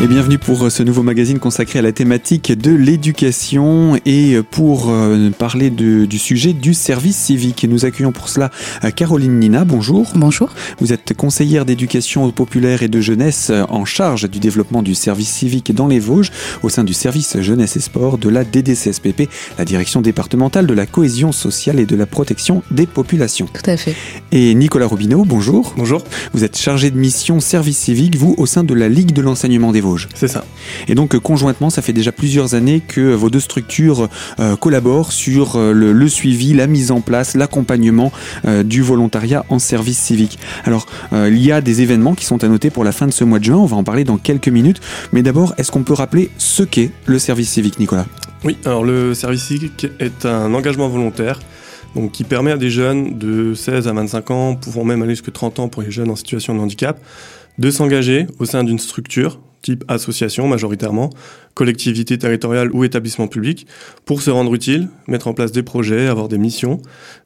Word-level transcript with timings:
Et 0.00 0.06
bienvenue 0.06 0.38
pour 0.38 0.70
ce 0.70 0.84
nouveau 0.84 1.02
magazine 1.02 1.40
consacré 1.40 1.80
à 1.80 1.82
la 1.82 1.90
thématique 1.90 2.56
de 2.56 2.70
l'éducation 2.70 3.98
et 4.06 4.36
pour 4.48 4.90
euh, 4.90 5.30
parler 5.30 5.70
de, 5.70 6.04
du 6.04 6.20
sujet 6.20 6.52
du 6.52 6.72
service 6.72 7.16
civique. 7.16 7.66
Nous 7.68 7.84
accueillons 7.84 8.12
pour 8.12 8.28
cela 8.28 8.52
euh, 8.84 8.92
Caroline 8.92 9.40
Nina. 9.40 9.64
Bonjour. 9.64 10.12
Bonjour. 10.14 10.50
Vous 10.78 10.92
êtes 10.92 11.14
conseillère 11.14 11.64
d'éducation 11.64 12.30
populaire 12.30 12.84
et 12.84 12.88
de 12.88 13.00
jeunesse 13.00 13.50
en 13.70 13.84
charge 13.84 14.30
du 14.30 14.38
développement 14.38 14.84
du 14.84 14.94
service 14.94 15.30
civique 15.30 15.74
dans 15.74 15.88
les 15.88 15.98
Vosges 15.98 16.30
au 16.62 16.68
sein 16.68 16.84
du 16.84 16.94
service 16.94 17.40
jeunesse 17.40 17.76
et 17.76 17.80
sport 17.80 18.18
de 18.18 18.28
la 18.28 18.44
DDCSPP, 18.44 19.28
la 19.58 19.64
direction 19.64 20.00
départementale 20.00 20.68
de 20.68 20.74
la 20.74 20.86
cohésion 20.86 21.32
sociale 21.32 21.80
et 21.80 21.86
de 21.86 21.96
la 21.96 22.06
protection 22.06 22.62
des 22.70 22.86
populations. 22.86 23.46
Tout 23.46 23.68
à 23.68 23.76
fait. 23.76 23.96
Et 24.30 24.54
Nicolas 24.54 24.86
Robineau, 24.86 25.24
bonjour. 25.24 25.74
Bonjour. 25.76 26.04
Vous 26.34 26.44
êtes 26.44 26.56
chargé 26.56 26.92
de 26.92 26.96
mission 26.96 27.40
service 27.40 27.78
civique, 27.78 28.14
vous, 28.14 28.36
au 28.38 28.46
sein 28.46 28.62
de 28.62 28.74
la 28.74 28.88
Ligue 28.88 29.10
de 29.10 29.22
l'enseignement 29.22 29.72
des 29.72 29.80
Vosges. 29.80 29.87
C'est 30.14 30.28
ça. 30.28 30.44
Et 30.88 30.94
donc 30.94 31.14
euh, 31.14 31.20
conjointement, 31.20 31.70
ça 31.70 31.82
fait 31.82 31.92
déjà 31.92 32.12
plusieurs 32.12 32.54
années 32.54 32.80
que 32.80 33.14
vos 33.14 33.30
deux 33.30 33.40
structures 33.40 34.08
euh, 34.40 34.56
collaborent 34.56 35.12
sur 35.12 35.56
euh, 35.56 35.72
le, 35.72 35.92
le, 35.92 36.08
suivi, 36.08 36.54
la 36.54 36.66
mise 36.66 36.90
en 36.90 37.00
place, 37.00 37.34
l'accompagnement 37.34 38.12
euh, 38.46 38.62
du 38.62 38.82
volontariat 38.82 39.44
en 39.48 39.58
service 39.58 39.98
civique. 39.98 40.38
Alors, 40.64 40.86
euh, 41.12 41.28
il 41.30 41.42
y 41.42 41.52
a 41.52 41.60
des 41.60 41.82
événements 41.82 42.14
qui 42.14 42.24
sont 42.24 42.42
à 42.44 42.48
noter 42.48 42.70
pour 42.70 42.84
la 42.84 42.92
fin 42.92 43.06
de 43.06 43.12
ce 43.12 43.24
mois 43.24 43.38
de 43.38 43.44
juin, 43.44 43.56
on 43.56 43.66
va 43.66 43.76
en 43.76 43.84
parler 43.84 44.04
dans 44.04 44.18
quelques 44.18 44.48
minutes, 44.48 44.80
mais 45.12 45.22
d'abord, 45.22 45.54
est-ce 45.58 45.70
qu'on 45.70 45.82
peut 45.82 45.92
rappeler 45.94 46.30
ce 46.38 46.62
qu'est 46.62 46.90
le 47.06 47.18
service 47.18 47.50
civique, 47.50 47.78
Nicolas? 47.78 48.06
Oui, 48.44 48.56
alors 48.64 48.84
le 48.84 49.14
service 49.14 49.44
civique 49.44 49.86
est 49.98 50.24
un 50.24 50.54
engagement 50.54 50.88
volontaire 50.88 51.40
donc, 51.94 52.12
qui 52.12 52.24
permet 52.24 52.52
à 52.52 52.56
des 52.56 52.70
jeunes 52.70 53.18
de 53.18 53.54
16 53.54 53.88
à 53.88 53.92
25 53.92 54.30
ans, 54.30 54.54
pouvant 54.54 54.84
même 54.84 55.02
aller 55.02 55.12
jusqu'à 55.12 55.32
30 55.32 55.58
ans 55.58 55.68
pour 55.68 55.82
les 55.82 55.90
jeunes 55.90 56.10
en 56.10 56.16
situation 56.16 56.54
de 56.54 56.60
handicap, 56.60 57.00
de 57.58 57.70
s'engager 57.70 58.26
au 58.38 58.44
sein 58.44 58.62
d'une 58.62 58.78
structure 58.78 59.40
type 59.62 59.84
association 59.88 60.46
majoritairement, 60.48 61.10
collectivité 61.54 62.18
territoriale 62.18 62.70
ou 62.72 62.84
établissement 62.84 63.26
public, 63.26 63.66
pour 64.04 64.22
se 64.22 64.30
rendre 64.30 64.54
utile, 64.54 64.88
mettre 65.06 65.28
en 65.28 65.34
place 65.34 65.52
des 65.52 65.62
projets, 65.62 66.06
avoir 66.06 66.28
des 66.28 66.38
missions, 66.38 66.80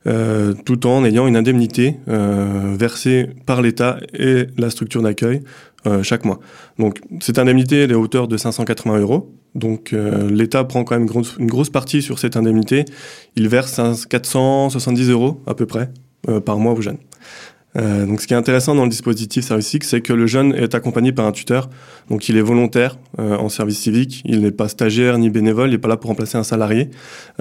euh, 0.06 0.54
tout 0.64 0.86
en 0.86 1.04
ayant 1.04 1.26
une 1.26 1.36
indemnité 1.36 1.96
euh, 2.08 2.74
versée 2.78 3.30
par 3.46 3.62
l'État 3.62 3.98
et 4.14 4.46
la 4.56 4.70
structure 4.70 5.02
d'accueil 5.02 5.42
euh, 5.84 6.04
chaque 6.04 6.24
mois. 6.24 6.38
Donc 6.78 7.00
cette 7.20 7.40
indemnité 7.40 7.82
est 7.82 7.92
à 7.92 7.98
hauteur 7.98 8.28
de 8.28 8.36
580 8.36 9.00
euros. 9.00 9.34
Donc 9.56 9.92
euh, 9.92 10.30
l'État 10.30 10.62
prend 10.62 10.84
quand 10.84 10.96
même 10.96 11.08
une 11.40 11.46
grosse 11.48 11.70
partie 11.70 12.02
sur 12.02 12.20
cette 12.20 12.36
indemnité. 12.36 12.84
Il 13.34 13.48
verse 13.48 13.80
470 14.06 15.10
euros 15.10 15.42
à 15.44 15.54
peu 15.54 15.66
près 15.66 15.90
euh, 16.28 16.38
par 16.38 16.58
mois 16.58 16.72
aux 16.72 16.80
jeunes. 16.80 16.98
Euh, 17.76 18.04
donc, 18.04 18.20
ce 18.20 18.26
qui 18.26 18.34
est 18.34 18.36
intéressant 18.36 18.74
dans 18.74 18.84
le 18.84 18.90
dispositif 18.90 19.44
service 19.44 19.66
civique, 19.66 19.84
c'est 19.84 20.00
que 20.00 20.12
le 20.12 20.26
jeune 20.26 20.54
est 20.54 20.74
accompagné 20.74 21.12
par 21.12 21.26
un 21.26 21.32
tuteur. 21.32 21.70
Donc, 22.10 22.28
il 22.28 22.36
est 22.36 22.42
volontaire 22.42 22.98
euh, 23.18 23.36
en 23.36 23.48
service 23.48 23.78
civique. 23.78 24.22
Il 24.24 24.42
n'est 24.42 24.50
pas 24.50 24.68
stagiaire 24.68 25.18
ni 25.18 25.30
bénévole. 25.30 25.68
Il 25.70 25.72
n'est 25.72 25.78
pas 25.78 25.88
là 25.88 25.96
pour 25.96 26.08
remplacer 26.08 26.36
un 26.36 26.42
salarié. 26.42 26.90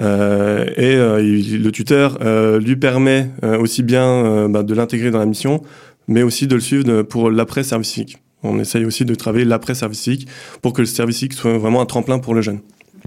Euh, 0.00 0.64
et 0.76 0.96
euh, 0.96 1.22
il, 1.22 1.62
le 1.62 1.72
tuteur 1.72 2.18
euh, 2.22 2.58
lui 2.58 2.76
permet 2.76 3.30
aussi 3.42 3.82
bien 3.82 4.48
bah, 4.48 4.62
de 4.62 4.74
l'intégrer 4.74 5.10
dans 5.10 5.18
la 5.18 5.26
mission, 5.26 5.62
mais 6.08 6.22
aussi 6.22 6.46
de 6.46 6.54
le 6.54 6.60
suivre 6.60 7.02
pour 7.02 7.30
l'après 7.30 7.62
service 7.62 7.90
civique. 7.90 8.18
On 8.42 8.58
essaye 8.58 8.84
aussi 8.84 9.04
de 9.04 9.14
travailler 9.14 9.44
l'après 9.44 9.74
service 9.74 10.00
civique 10.00 10.28
pour 10.62 10.72
que 10.72 10.82
le 10.82 10.86
service 10.86 11.18
civique 11.18 11.34
soit 11.34 11.58
vraiment 11.58 11.80
un 11.80 11.86
tremplin 11.86 12.18
pour 12.18 12.34
le 12.34 12.42
jeune. 12.42 12.60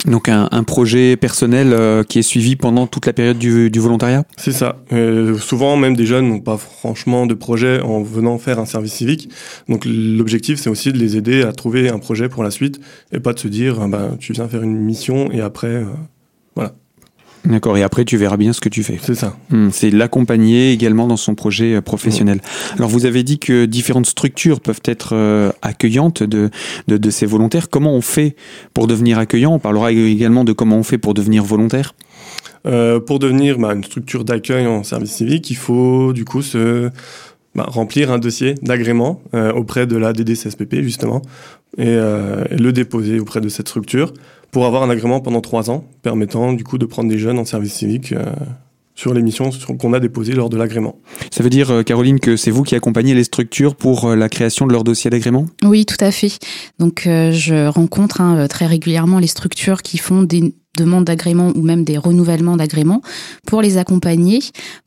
Donc 0.06 0.30
un, 0.30 0.64
projet 0.64 1.16
personnel 1.16 1.74
euh, 1.74 2.04
qui 2.04 2.20
est 2.20 2.24
suivi 2.24 2.56
pendant 2.56 2.86
toute 2.86 3.06
la 3.06 3.14
période 3.14 3.38
du, 3.38 3.80
volontariat? 3.80 4.24
C'est 4.38 4.52
ça. 4.52 4.78
Euh, 4.92 5.38
souvent, 5.38 5.78
même 5.78 5.96
des 5.96 6.06
jeunes 6.06 6.30
n'ont 6.30 6.40
pas 6.40 6.58
franchement 6.58 7.26
de 7.26 7.34
projet 7.34 7.82
en 7.82 8.04
venant 8.04 8.38
faire 8.38 8.60
un 8.60 8.66
service 8.66 8.94
civique. 8.94 9.30
Donc 9.68 9.84
l'objectif, 9.86 10.59
c'est 10.59 10.69
aussi 10.69 10.92
de 10.92 10.97
les 10.97 11.18
aider 11.18 11.44
à 11.44 11.53
trouver 11.53 11.90
un 11.90 12.00
projet 12.00 12.30
pour 12.30 12.44
la 12.44 12.52
suite 12.52 12.80
et 13.12 13.19
pas 13.19 13.34
de 13.34 13.40
se 13.40 13.47
dire, 13.47 13.80
ah 13.81 13.88
ben, 13.88 14.18
tu 14.19 14.34
viens 14.34 14.47
faire 14.47 14.62
une 14.62 14.78
mission 14.78 15.31
et 15.31 15.42
après, 15.42 15.68
euh, 15.68 15.86
voilà. 16.56 16.74
D'accord, 17.45 17.78
et 17.78 17.83
après 17.83 18.06
tu 18.06 18.17
verras 18.17 18.38
bien 18.38 18.53
ce 18.53 18.61
que 18.61 18.69
tu 18.69 18.83
fais. 18.83 19.00
C'est 19.01 19.16
ça. 19.16 19.38
Mmh, 19.50 19.69
c'est 19.72 19.91
l'accompagner 19.91 20.72
également 20.72 21.07
dans 21.07 21.17
son 21.17 21.35
projet 21.35 21.75
euh, 21.75 21.81
professionnel. 21.81 22.38
Mmh. 22.38 22.75
Alors 22.78 22.89
vous 22.89 23.06
avez 23.06 23.23
dit 23.23 23.39
que 23.39 23.66
différentes 23.66 24.07
structures 24.07 24.59
peuvent 24.59 24.81
être 24.85 25.09
euh, 25.13 25.51
accueillantes 25.61 26.23
de, 26.23 26.50
de, 26.88 26.97
de, 26.97 27.09
ces 27.09 27.25
volontaires. 27.25 27.69
Comment 27.69 27.94
on 27.94 28.01
fait 28.01 28.35
pour 28.73 28.88
devenir 28.88 29.19
accueillant? 29.19 29.53
On 29.53 29.59
parlera 29.59 29.91
également 29.91 30.44
de 30.44 30.53
comment 30.53 30.78
on 30.78 30.83
fait 30.83 30.97
pour 30.97 31.13
devenir 31.13 31.44
volontaire. 31.44 31.94
Euh, 32.66 33.00
pour 33.00 33.19
devenir 33.19 33.59
bah, 33.59 33.73
une 33.73 33.83
structure 33.83 34.25
d'accueil 34.25 34.66
en 34.66 34.83
service 34.83 35.12
civique, 35.12 35.51
il 35.51 35.57
faut 35.57 36.13
du 36.13 36.25
coup 36.25 36.41
se 36.41 36.89
bah, 37.53 37.66
remplir 37.67 38.12
un 38.12 38.17
dossier 38.17 38.56
d'agrément 38.63 39.22
euh, 39.35 39.51
auprès 39.53 39.85
de 39.85 39.95
la 39.97 40.13
DDCSPP 40.13 40.81
justement 40.81 41.22
et, 41.77 41.85
euh, 41.88 42.44
et 42.50 42.57
le 42.57 42.72
déposer 42.72 43.19
auprès 43.19 43.39
de 43.39 43.50
cette 43.50 43.67
structure 43.67 44.13
pour 44.56 44.66
avoir 44.66 44.84
un 44.84 44.90
agrément 44.90 45.20
pendant 45.20 45.42
trois 45.42 45.70
ans, 45.70 45.84
permettant 46.02 46.54
du 46.54 46.64
coup 46.64 46.78
de 46.78 46.86
prendre 46.86 47.10
des 47.10 47.18
jeunes 47.18 47.40
en 47.40 47.44
service 47.44 47.74
civique 47.74 48.14
euh, 48.14 48.24
sur 48.94 49.14
les 49.14 49.22
missions 49.22 49.50
qu'on 49.78 49.92
a 49.92 50.00
déposées 50.00 50.32
lors 50.32 50.48
de 50.48 50.56
l'agrément. 50.56 50.96
Ça 51.30 51.44
veut 51.44 51.50
dire, 51.50 51.84
Caroline, 51.86 52.22
que 52.22 52.38
c'est 52.38 52.52
vous 52.52 52.64
qui 52.64 52.74
accompagnez 52.74 53.14
les 53.14 53.26
structures 53.26 53.76
pour 53.76 54.06
euh, 54.06 54.16
la 54.16 54.30
création 54.30 54.66
de 54.66 54.72
leur 54.72 54.86
dossier 54.86 55.10
d'agrément? 55.10 55.46
Oui, 55.66 55.86
tout 55.86 55.98
à 56.00 56.10
fait. 56.10 56.40
Donc, 56.80 57.06
euh, 57.06 57.34
je 57.34 57.68
rencontre 57.68 58.22
hein, 58.22 58.48
très 58.48 58.66
régulièrement 58.66 59.20
les 59.20 59.28
structures 59.28 59.82
qui 59.82 59.98
font 59.98 60.24
des 60.24 60.54
demandes 60.78 61.06
d'agrément 61.06 61.52
ou 61.56 61.62
même 61.62 61.84
des 61.84 61.97
renouvellements 61.97 62.58
d'agrément 62.58 63.02
pour 63.46 63.62
les 63.62 63.78
accompagner, 63.78 64.40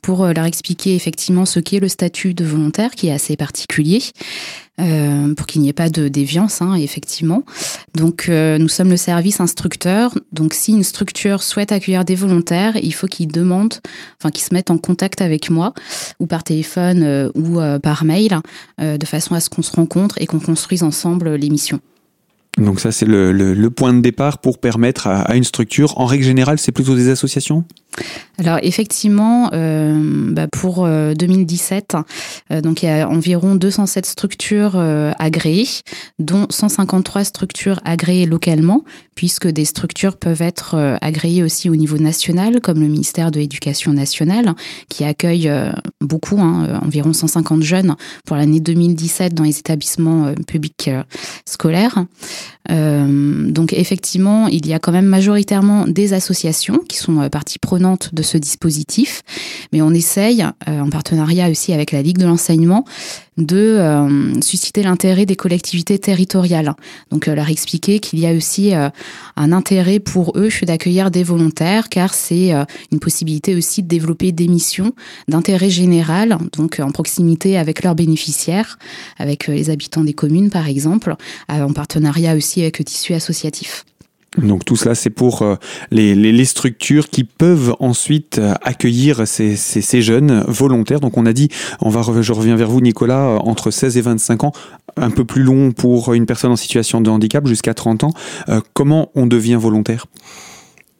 pour 0.03 0.27
leur 0.27 0.45
expliquer 0.45 0.95
effectivement 0.95 1.45
ce 1.45 1.61
qu'est 1.61 1.81
le 1.81 1.89
statut 1.89 2.35
de 2.35 2.45
volontaire 2.45 2.93
qui 2.93 3.09
est 3.09 3.13
assez 3.13 3.37
particulier. 3.37 4.03
Euh, 4.81 5.35
pour 5.35 5.47
qu'il 5.47 5.61
n'y 5.61 5.69
ait 5.69 5.73
pas 5.73 5.91
de 5.91 6.07
déviance, 6.07 6.63
hein, 6.63 6.75
effectivement. 6.75 7.43
Donc, 7.97 8.29
euh, 8.29 8.59
nous 8.59 8.69
sommes 8.69 8.91
le 8.91 8.97
service 8.97 9.41
instructeur. 9.41 10.17
Donc, 10.31 10.55
si 10.55 10.71
une 10.71 10.85
structure 10.85 11.43
souhaite 11.43 11.73
accueillir 11.73 12.05
des 12.05 12.15
volontaires, 12.15 12.77
il 12.81 12.95
faut 12.95 13.09
qu'ils 13.09 13.27
demandent, 13.27 13.75
enfin, 14.21 14.31
qu'ils 14.31 14.45
se 14.45 14.55
mettent 14.55 14.71
en 14.71 14.79
contact 14.79 15.21
avec 15.21 15.51
moi, 15.51 15.75
ou 16.21 16.27
par 16.27 16.45
téléphone 16.45 17.03
euh, 17.03 17.29
ou 17.35 17.59
par 17.83 18.05
mail, 18.05 18.39
de 18.79 19.07
façon 19.07 19.35
à 19.35 19.41
ce 19.41 19.51
qu'on 19.51 19.63
se 19.63 19.73
rencontre 19.73 20.17
et 20.21 20.27
qu'on 20.27 20.39
construise 20.39 20.83
ensemble 20.83 21.35
les 21.35 21.51
missions. 21.51 21.81
Donc 22.59 22.81
ça, 22.81 22.93
c'est 22.93 23.07
le, 23.07 23.33
le, 23.33 23.55
le, 23.55 23.71
point 23.71 23.95
de 23.95 24.01
départ 24.01 24.39
pour 24.39 24.59
permettre 24.59 25.07
à, 25.07 25.23
à 25.23 25.37
une 25.37 25.45
structure. 25.45 25.99
En 25.99 26.07
règle 26.07 26.25
générale, 26.25 26.59
c'est 26.59 26.73
plutôt 26.73 26.95
des 26.95 27.09
associations? 27.09 27.65
Alors 28.39 28.59
effectivement, 28.63 29.51
euh, 29.53 30.31
bah 30.33 30.47
pour 30.47 30.85
euh, 30.87 31.13
2017, 31.15 31.97
euh, 32.53 32.61
donc 32.61 32.83
il 32.85 32.87
y 32.87 32.89
a 32.89 33.09
environ 33.09 33.57
207 33.57 34.07
structures 34.07 34.75
euh, 34.77 35.11
agréées, 35.19 35.67
dont 36.21 36.47
153 36.49 37.25
structures 37.25 37.81
agréées 37.85 38.27
localement, 38.27 38.85
puisque 39.17 39.49
des 39.49 39.65
structures 39.65 40.17
peuvent 40.17 40.43
être 40.43 40.75
euh, 40.75 40.97
agréées 41.01 41.43
aussi 41.43 41.69
au 41.69 41.75
niveau 41.75 41.99
national, 41.99 42.61
comme 42.61 42.81
le 42.81 42.87
ministère 42.87 43.33
de 43.33 43.41
l'Éducation 43.41 43.93
nationale, 43.93 44.55
qui 44.89 45.03
accueille 45.03 45.49
euh, 45.49 45.73
beaucoup, 46.01 46.41
hein, 46.41 46.81
environ 46.85 47.13
150 47.13 47.63
jeunes 47.63 47.97
pour 48.25 48.37
l'année 48.37 48.61
2017 48.61 49.35
dans 49.35 49.45
les 49.45 49.59
établissements 49.59 50.33
publics 50.47 50.91
scolaires. 51.45 52.05
donc 52.69 53.73
effectivement, 53.73 54.47
il 54.47 54.67
y 54.67 54.75
a 54.75 54.79
quand 54.79 54.93
même 54.93 55.07
majoritairement 55.07 55.87
des 55.87 56.13
associations 56.13 56.79
qui 56.89 56.99
sont 56.99 57.29
partie 57.31 57.59
prenante 57.59 57.88
de 58.13 58.23
ce 58.23 58.37
dispositif, 58.39 59.23
mais 59.73 59.83
on 59.83 59.93
essaye, 59.93 60.45
euh, 60.69 60.81
en 60.81 60.91
partenariat 60.91 61.49
aussi 61.49 61.73
avec 61.73 61.93
la 61.93 62.03
Ligue 62.03 62.19
de 62.19 62.27
l'enseignement, 62.27 62.85
de 63.37 63.57
euh, 63.57 64.41
susciter 64.41 64.83
l'intérêt 64.83 65.25
des 65.25 65.37
collectivités 65.37 65.99
territoriales. 65.99 66.75
Donc 67.11 67.29
euh, 67.29 67.35
leur 67.35 67.49
expliquer 67.49 68.01
qu'il 68.01 68.19
y 68.19 68.27
a 68.27 68.33
aussi 68.33 68.73
un 68.75 69.53
intérêt 69.53 70.01
pour 70.01 70.33
eux 70.37 70.49
d'accueillir 70.63 71.11
des 71.11 71.23
volontaires, 71.23 71.89
car 71.89 72.15
c'est 72.15 72.53
une 72.91 72.99
possibilité 72.99 73.55
aussi 73.55 73.83
de 73.83 73.89
développer 73.89 74.33
des 74.33 74.49
missions 74.49 74.93
d'intérêt 75.29 75.71
général, 75.71 76.39
donc 76.53 76.81
en 76.81 76.91
proximité 76.91 77.59
avec 77.59 77.83
leurs 77.83 77.95
bénéficiaires, 77.95 78.79
avec 79.19 79.47
les 79.47 79.71
habitants 79.71 80.05
des 80.05 80.15
communes 80.15 80.51
par 80.51 80.67
exemple, 80.67 81.15
en 81.49 81.73
partenariat 81.73 82.35
aussi 82.35 82.63
avec 82.63 82.79
le 82.79 82.85
tissu 82.85 83.15
associatif. 83.15 83.85
Donc 84.37 84.65
tout 84.65 84.77
cela, 84.77 84.95
c'est 84.95 85.11
pour 85.11 85.41
euh, 85.43 85.57
les, 85.91 86.45
structures 86.45 87.09
qui 87.09 87.25
peuvent 87.25 87.75
ensuite 87.81 88.39
euh, 88.39 88.55
accueillir 88.63 89.27
ces, 89.27 90.03
jeunes 90.03 90.45
volontaires. 90.47 91.01
Donc 91.01 91.17
on 91.17 91.25
a 91.25 91.33
dit, 91.33 91.49
on 91.81 91.89
va, 91.89 92.03
je 92.21 92.33
reviens 92.33 92.55
vers 92.55 92.69
vous 92.69 92.83
Nicolas, 92.83 93.25
euh, 93.25 93.39
entre 93.39 93.71
16 93.71 93.97
et 93.97 94.01
25 94.03 94.45
ans, 94.45 94.53
un 94.97 95.11
peu 95.11 95.25
plus 95.25 95.43
long 95.43 95.73
pour 95.73 96.13
une 96.13 96.27
personne 96.27 96.53
en 96.53 96.57
situation 96.57 97.01
de 97.01 97.09
handicap, 97.09 97.47
jusqu'à 97.47 97.73
30 97.73 98.05
ans. 98.05 98.13
Comment 98.75 99.11
on 99.15 99.27
devient 99.27 99.59
volontaire? 99.61 100.07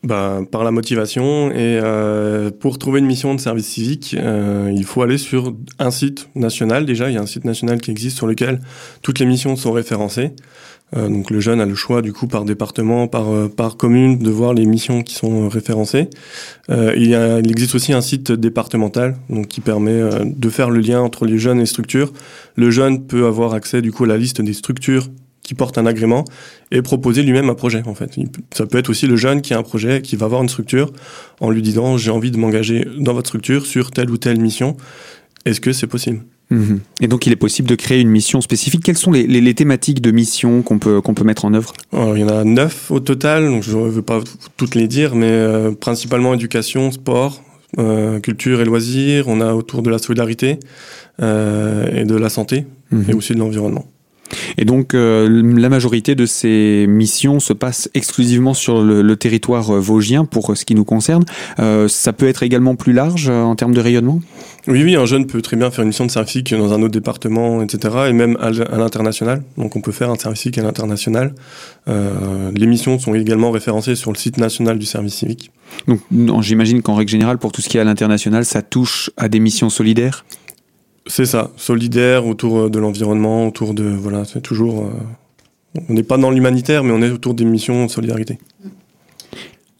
Bah, 0.05 0.41
par 0.51 0.63
la 0.63 0.71
motivation 0.71 1.51
et 1.51 1.81
euh, 1.83 2.51
pour 2.51 2.79
trouver 2.79 3.01
une 3.01 3.07
mission 3.07 3.35
de 3.35 3.41
service 3.41 3.67
civique, 3.67 4.15
euh, 4.19 4.73
il 4.75 4.85
faut 4.85 5.03
aller 5.03 5.19
sur 5.19 5.55
un 5.79 5.91
site 5.91 6.29
national 6.35 6.87
déjà. 6.87 7.09
Il 7.11 7.15
y 7.15 7.19
a 7.19 7.21
un 7.21 7.27
site 7.27 7.45
national 7.45 7.81
qui 7.81 7.91
existe 7.91 8.17
sur 8.17 8.27
lequel 8.27 8.61
toutes 9.03 9.19
les 9.19 9.27
missions 9.27 9.57
sont 9.57 9.73
référencées. 9.73 10.33
Euh, 10.97 11.09
donc 11.09 11.31
le 11.31 11.41
jeune 11.41 11.61
a 11.61 11.67
le 11.67 11.75
choix 11.75 12.01
du 12.01 12.13
coup 12.13 12.27
par 12.27 12.45
département, 12.45 13.09
par 13.09 13.29
euh, 13.29 13.49
par 13.49 13.77
commune 13.77 14.19
de 14.19 14.31
voir 14.31 14.55
les 14.55 14.65
missions 14.65 15.03
qui 15.03 15.15
sont 15.15 15.49
référencées. 15.49 16.09
Euh, 16.71 16.95
il, 16.97 17.09
y 17.09 17.15
a, 17.15 17.41
il 17.41 17.51
existe 17.51 17.75
aussi 17.75 17.93
un 17.93 18.01
site 18.01 18.33
départemental 18.33 19.17
donc 19.29 19.49
qui 19.49 19.61
permet 19.61 20.01
de 20.25 20.49
faire 20.49 20.71
le 20.71 20.81
lien 20.81 21.01
entre 21.01 21.27
les 21.27 21.39
jeunes 21.39 21.59
et 21.59 21.63
les 21.63 21.67
structures. 21.67 22.13
Le 22.57 22.71
jeune 22.71 23.07
peut 23.07 23.27
avoir 23.27 23.55
accès 23.55 23.83
du 23.83 23.93
coup 23.93 24.05
à 24.05 24.09
la 24.09 24.17
liste 24.17 24.41
des 24.41 24.55
structures 24.55 25.09
qui 25.49 25.55
porte 25.55 25.79
un 25.79 25.87
agrément 25.87 26.27
et 26.71 26.83
proposer 26.83 27.23
lui-même 27.23 27.49
un 27.49 27.55
projet 27.55 27.83
en 27.87 27.95
fait. 27.95 28.11
Ça 28.53 28.67
peut 28.67 28.77
être 28.77 28.91
aussi 28.91 29.07
le 29.07 29.17
jeune 29.17 29.41
qui 29.41 29.55
a 29.55 29.59
un 29.59 29.63
projet, 29.63 30.03
qui 30.03 30.15
va 30.15 30.27
avoir 30.27 30.43
une 30.43 30.49
structure 30.51 30.93
en 31.41 31.49
lui 31.49 31.63
disant 31.63 31.97
j'ai 31.97 32.11
envie 32.11 32.31
de 32.31 32.37
m'engager 32.37 32.87
dans 32.99 33.15
votre 33.15 33.29
structure 33.29 33.65
sur 33.65 33.91
telle 33.91 34.11
ou 34.11 34.19
telle 34.19 34.39
mission. 34.39 34.77
Est-ce 35.47 35.63
que 35.63 35.73
c'est 35.73 35.87
possible? 35.87 36.21
Mhm. 36.51 36.81
Et 37.01 37.09
donc, 37.09 37.27
il 37.27 37.33
est 37.33 37.37
possible 37.37 37.67
de 37.67 37.77
créer 37.77 38.01
une 38.01 38.11
mission 38.11 38.43
spécifique. 38.43 38.83
Quelles 38.85 38.99
sont 38.99 39.11
les, 39.11 39.55
thématiques 39.55 40.03
de 40.03 40.11
mission 40.11 40.61
qu'on 40.61 40.79
peut, 40.79 41.01
qu'on 41.01 41.15
peut 41.15 41.25
mettre 41.25 41.47
en 41.47 41.55
œuvre? 41.55 41.73
Il 41.95 42.19
y 42.19 42.25
en 42.25 42.29
a 42.29 42.45
neuf 42.45 42.91
au 42.91 43.01
total, 43.01 43.47
donc 43.47 43.63
je 43.63 43.75
ne 43.75 43.89
veux 43.89 44.03
pas 44.03 44.21
toutes 44.59 44.75
les 44.75 44.87
dire, 44.87 45.15
mais 45.15 45.31
euh, 45.31 45.73
principalement 45.73 46.35
éducation, 46.35 46.91
sport, 46.91 47.43
euh, 47.79 48.21
culture 48.21 48.61
et 48.61 48.67
loisirs. 48.67 49.29
On 49.29 49.41
a 49.41 49.55
autour 49.55 49.81
de 49.83 49.89
la 49.89 49.99
solidarité 49.99 50.59
euh, 51.23 52.03
et 52.03 52.05
de 52.05 52.17
la 52.17 52.29
santé, 52.29 52.67
mhm. 52.91 53.05
et 53.09 53.15
aussi 53.15 53.33
de 53.33 53.39
l'environnement. 53.39 53.87
Et 54.57 54.65
donc, 54.65 54.95
euh, 54.95 55.29
la 55.57 55.69
majorité 55.69 56.15
de 56.15 56.27
ces 56.27 56.87
missions 56.89 57.41
se 57.41 57.53
passent 57.53 57.89
exclusivement 57.95 58.55
sur 58.55 58.83
le, 58.83 59.17
territoire 59.17 59.75
euh, 59.75 59.81
vosgien 59.81 60.25
pour 60.25 60.57
ce 60.57 60.65
qui 60.65 60.75
nous 60.75 60.85
concerne. 60.85 61.25
Euh, 61.59 61.89
ça 61.89 62.13
peut 62.13 62.29
être 62.29 62.43
également 62.43 62.77
plus 62.77 62.93
large 62.93 63.29
en 63.29 63.57
termes 63.57 63.75
de 63.75 63.81
rayonnement? 63.81 64.21
Oui, 64.67 64.85
oui, 64.85 64.97
un 64.97 65.07
jeune 65.07 65.27
peut 65.27 65.41
très 65.41 65.57
bien 65.57 65.71
faire 65.71 65.83
une 65.83 65.89
mission 65.89 66.05
de 66.05 66.11
service 66.11 66.33
civique 66.33 66.55
dans 66.55 66.73
un 66.73 66.83
autre 66.83 66.93
département, 66.93 67.63
etc., 67.63 67.95
et 68.09 68.13
même 68.13 68.37
à, 68.41 68.51
l'international. 68.51 69.43
Donc, 69.57 69.77
on 69.77 69.81
peut 69.81 69.93
faire 69.93 70.11
un 70.11 70.17
service 70.17 70.41
civique 70.41 70.59
à 70.59 70.63
l'international. 70.63 71.35
les 71.87 72.67
missions 72.67 72.99
sont 72.99 73.15
également 73.15 73.51
référencées 73.51 73.95
sur 73.95 74.13
le 74.13 74.19
site 74.19 74.37
national 74.37 74.79
du 74.79 74.87
service 74.87 75.15
civique. 75.15 75.51
Donc, 76.11 76.43
j'imagine 76.43 76.83
qu'en 76.83 76.95
règle 76.95 77.11
générale, 77.11 77.39
pour 77.39 77.53
tout 77.53 77.63
ce 77.63 77.69
qui 77.69 77.79
est 77.79 77.81
à 77.81 77.85
l'international, 77.85 78.45
ça 78.45 78.63
touche 78.63 79.11
à 79.17 79.29
des 79.29 79.41
missions 79.41 79.71
solidaires? 79.71 80.25
C'est 81.09 81.27
ça, 81.27 81.51
solidaire 81.57 82.27
autour 82.27 82.59
euh, 82.59 82.71
de 82.71 82.79
l'environnement, 82.79 83.47
autour 83.47 83.75
de 83.75 83.85
voilà, 83.85 84.25
c'est 84.25 84.43
toujours. 84.43 84.85
Euh, 84.85 85.81
on 85.89 85.95
n'est 85.95 86.03
pas 86.03 86.19
dans 86.19 86.31
l'humanitaire, 86.31 86.85
mais 86.85 86.93
on 86.93 87.03
est 87.03 87.11
autour 87.11 87.35
des 87.35 87.45
missions 87.45 87.87
de 87.87 87.91
solidarité. 87.91 88.39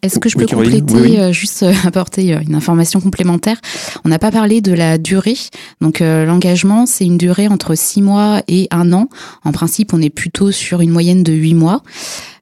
Est-ce 0.01 0.21
que 0.21 0.29
je 0.29 0.37
peux 0.37 0.47
compléter, 0.47 1.19
euh, 1.19 1.33
juste 1.33 1.65
apporter 1.85 2.33
une 2.33 2.55
information 2.55 3.01
complémentaire? 3.01 3.61
On 4.05 4.09
n'a 4.09 4.19
pas 4.19 4.31
parlé 4.31 4.61
de 4.61 4.73
la 4.73 4.97
durée. 4.97 5.37
Donc 5.81 6.01
l'engagement, 6.01 6.87
c'est 6.87 7.05
une 7.05 7.19
durée 7.19 7.49
entre 7.49 7.75
six 7.75 8.01
mois 8.01 8.43
et 8.49 8.69
un 8.71 8.93
an. 8.93 9.09
En 9.45 9.53
principe, 9.53 9.93
on 9.93 10.01
est 10.01 10.11
plutôt 10.11 10.53
sur 10.53 10.81
une 10.81 10.91
moyenne 10.91 11.23
de 11.23 11.33
huit 11.33 11.55
mois. 11.55 11.83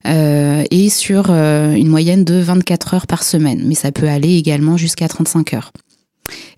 et 0.04 0.88
sur 0.90 1.30
une 1.30 1.88
moyenne 1.88 2.24
de 2.24 2.34
24 2.34 2.94
heures 2.94 3.06
par 3.06 3.22
semaine, 3.22 3.62
mais 3.64 3.74
ça 3.74 3.90
peut 3.90 4.08
aller 4.08 4.36
également 4.36 4.76
jusqu'à 4.76 5.08
35 5.08 5.54
heures. 5.54 5.72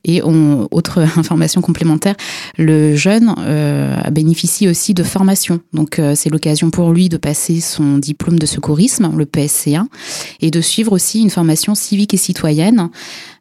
Et 0.05 0.23
on, 0.23 0.69
autre 0.71 1.01
information 1.17 1.61
complémentaire, 1.61 2.15
le 2.57 2.97
jeune 2.97 3.35
euh, 3.39 3.97
bénéficie 4.11 4.69
aussi 4.69 4.95
de 4.95 5.03
formation. 5.03 5.61
Donc 5.73 5.99
euh, 5.99 6.15
c'est 6.15 6.31
l'occasion 6.31 6.71
pour 6.71 6.93
lui 6.93 7.09
de 7.09 7.17
passer 7.17 7.61
son 7.61 7.99
diplôme 7.99 8.39
de 8.39 8.47
secourisme, 8.47 9.11
le 9.17 9.25
PSC1, 9.25 9.87
et 10.41 10.51
de 10.51 10.61
suivre 10.61 10.93
aussi 10.93 11.21
une 11.21 11.31
formation 11.31 11.75
civique 11.75 12.15
et 12.15 12.19
citoyenne. 12.19 12.91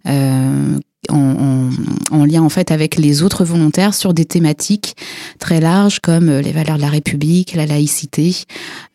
Euh, 0.08 0.78
en, 1.10 1.70
en, 2.12 2.26
lien 2.26 2.42
en 2.42 2.50
fait 2.50 2.72
avec 2.72 2.98
les 2.98 3.24
autres 3.24 3.46
volontaires 3.46 3.94
sur 3.94 4.14
des 4.14 4.26
thématiques 4.26 4.96
très 5.40 5.60
larges 5.60 6.00
comme 6.00 6.30
les 6.40 6.52
valeurs 6.52 6.78
de 6.78 6.82
la 6.82 6.90
République, 6.90 7.54
la 7.54 7.66
laïcité, 7.66 8.36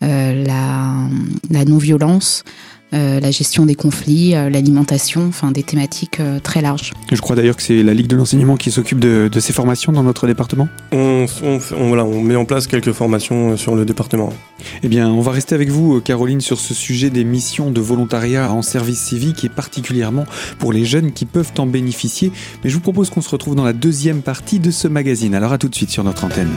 euh, 0.03 0.45
la, 0.45 1.09
la 1.51 1.65
non-violence, 1.65 2.45
euh, 2.47 2.72
la 2.93 3.31
gestion 3.31 3.67
des 3.67 3.75
conflits, 3.75 4.35
euh, 4.35 4.51
l'alimentation, 4.51 5.27
enfin 5.29 5.51
des 5.51 5.63
thématiques 5.63 6.21
euh, 6.21 6.39
très 6.41 6.61
larges. 6.61 6.93
Je 7.11 7.21
crois 7.21 7.37
d'ailleurs 7.37 7.57
que 7.57 7.63
c'est 7.63 7.83
la 7.83 7.95
Ligue 7.95 8.07
de 8.07 8.17
l'enseignement 8.17 8.57
qui 8.57 8.71
s'occupe 8.71 9.01
de, 9.01 9.31
ces 9.41 9.53
formations 9.53 9.93
dans 9.93 10.03
notre 10.03 10.27
département. 10.27 10.69
On, 10.93 11.27
voilà, 11.71 12.05
on 12.05 12.21
met 12.21 12.37
en 12.37 12.45
place 12.45 12.67
quelques 12.67 12.93
formations 12.93 13.57
sur 13.57 13.75
le 13.75 13.85
département. 13.85 14.33
Eh 14.83 14.89
bien, 14.89 15.11
on 15.11 15.21
va 15.21 15.33
rester 15.33 15.55
avec 15.55 15.71
vous, 15.71 16.01
Caroline, 16.01 16.41
sur 16.41 16.61
ce 16.61 16.75
sujet 16.75 17.11
des 17.11 17.25
missions 17.25 17.71
de 17.71 17.81
volontariat 17.81 18.53
en 18.53 18.63
service 18.63 19.01
civique 19.01 19.45
et 19.45 19.49
particulièrement 19.49 20.27
pour 20.59 20.73
les 20.73 20.85
jeunes 20.85 21.13
qui 21.13 21.25
peuvent 21.25 21.53
en 21.59 21.67
bénéficier. 21.67 22.31
Mais 22.63 22.71
je 22.71 22.75
vous 22.75 22.81
propose 22.81 23.11
qu'on 23.11 23.23
se 23.23 23.31
retrouve 23.31 23.55
dans 23.55 23.65
la 23.65 23.73
deuxième 23.73 24.23
partie 24.23 24.61
de 24.61 24.71
ce 24.71 24.89
magazine. 24.89 25.35
Alors 25.35 25.53
à 25.53 25.59
tout 25.59 25.69
de 25.69 25.75
suite 25.75 25.91
sur 25.91 26.05
notre 26.05 26.25
antenne. 26.25 26.51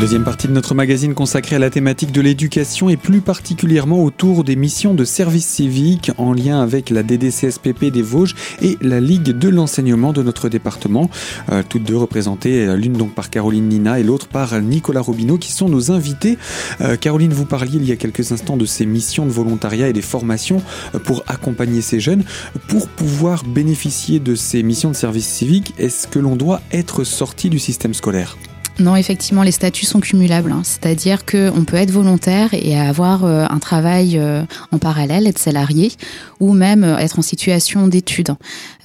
Deuxième 0.00 0.24
partie 0.24 0.48
de 0.48 0.52
notre 0.52 0.74
magazine 0.74 1.12
consacrée 1.12 1.56
à 1.56 1.58
la 1.58 1.68
thématique 1.68 2.10
de 2.10 2.22
l'éducation 2.22 2.88
et 2.88 2.96
plus 2.96 3.20
particulièrement 3.20 4.02
autour 4.02 4.44
des 4.44 4.56
missions 4.56 4.94
de 4.94 5.04
service 5.04 5.46
civique 5.46 6.10
en 6.16 6.32
lien 6.32 6.62
avec 6.62 6.88
la 6.88 7.02
DDCSPP 7.02 7.90
des 7.92 8.00
Vosges 8.00 8.34
et 8.62 8.78
la 8.80 8.98
Ligue 8.98 9.24
de 9.24 9.48
l'enseignement 9.50 10.14
de 10.14 10.22
notre 10.22 10.48
département. 10.48 11.10
Euh, 11.52 11.62
toutes 11.68 11.84
deux 11.84 11.98
représentées, 11.98 12.66
euh, 12.66 12.76
l'une 12.76 12.94
donc 12.94 13.14
par 13.14 13.28
Caroline 13.28 13.68
Nina 13.68 14.00
et 14.00 14.02
l'autre 14.02 14.26
par 14.26 14.58
Nicolas 14.62 15.02
Robineau 15.02 15.36
qui 15.36 15.52
sont 15.52 15.68
nos 15.68 15.92
invités. 15.92 16.38
Euh, 16.80 16.96
Caroline, 16.96 17.34
vous 17.34 17.44
parliez 17.44 17.76
il 17.76 17.84
y 17.84 17.92
a 17.92 17.96
quelques 17.96 18.32
instants 18.32 18.56
de 18.56 18.64
ces 18.64 18.86
missions 18.86 19.26
de 19.26 19.30
volontariat 19.30 19.88
et 19.88 19.92
des 19.92 20.00
formations 20.00 20.62
pour 21.04 21.24
accompagner 21.26 21.82
ces 21.82 22.00
jeunes. 22.00 22.24
Pour 22.68 22.88
pouvoir 22.88 23.44
bénéficier 23.44 24.18
de 24.18 24.34
ces 24.34 24.62
missions 24.62 24.88
de 24.88 24.96
service 24.96 25.28
civique, 25.28 25.74
est-ce 25.76 26.06
que 26.06 26.18
l'on 26.18 26.36
doit 26.36 26.62
être 26.72 27.04
sorti 27.04 27.50
du 27.50 27.58
système 27.58 27.92
scolaire? 27.92 28.38
Non, 28.80 28.96
effectivement, 28.96 29.42
les 29.42 29.52
statuts 29.52 29.84
sont 29.84 30.00
cumulables. 30.00 30.50
Hein. 30.50 30.62
C'est-à-dire 30.64 31.26
qu'on 31.26 31.64
peut 31.66 31.76
être 31.76 31.90
volontaire 31.90 32.48
et 32.52 32.78
avoir 32.78 33.24
euh, 33.24 33.44
un 33.48 33.58
travail 33.58 34.18
euh, 34.18 34.42
en 34.72 34.78
parallèle, 34.78 35.26
être 35.26 35.38
salarié, 35.38 35.92
ou 36.40 36.54
même 36.54 36.82
euh, 36.82 36.96
être 36.96 37.18
en 37.18 37.22
situation 37.22 37.86
d'études. 37.86 38.34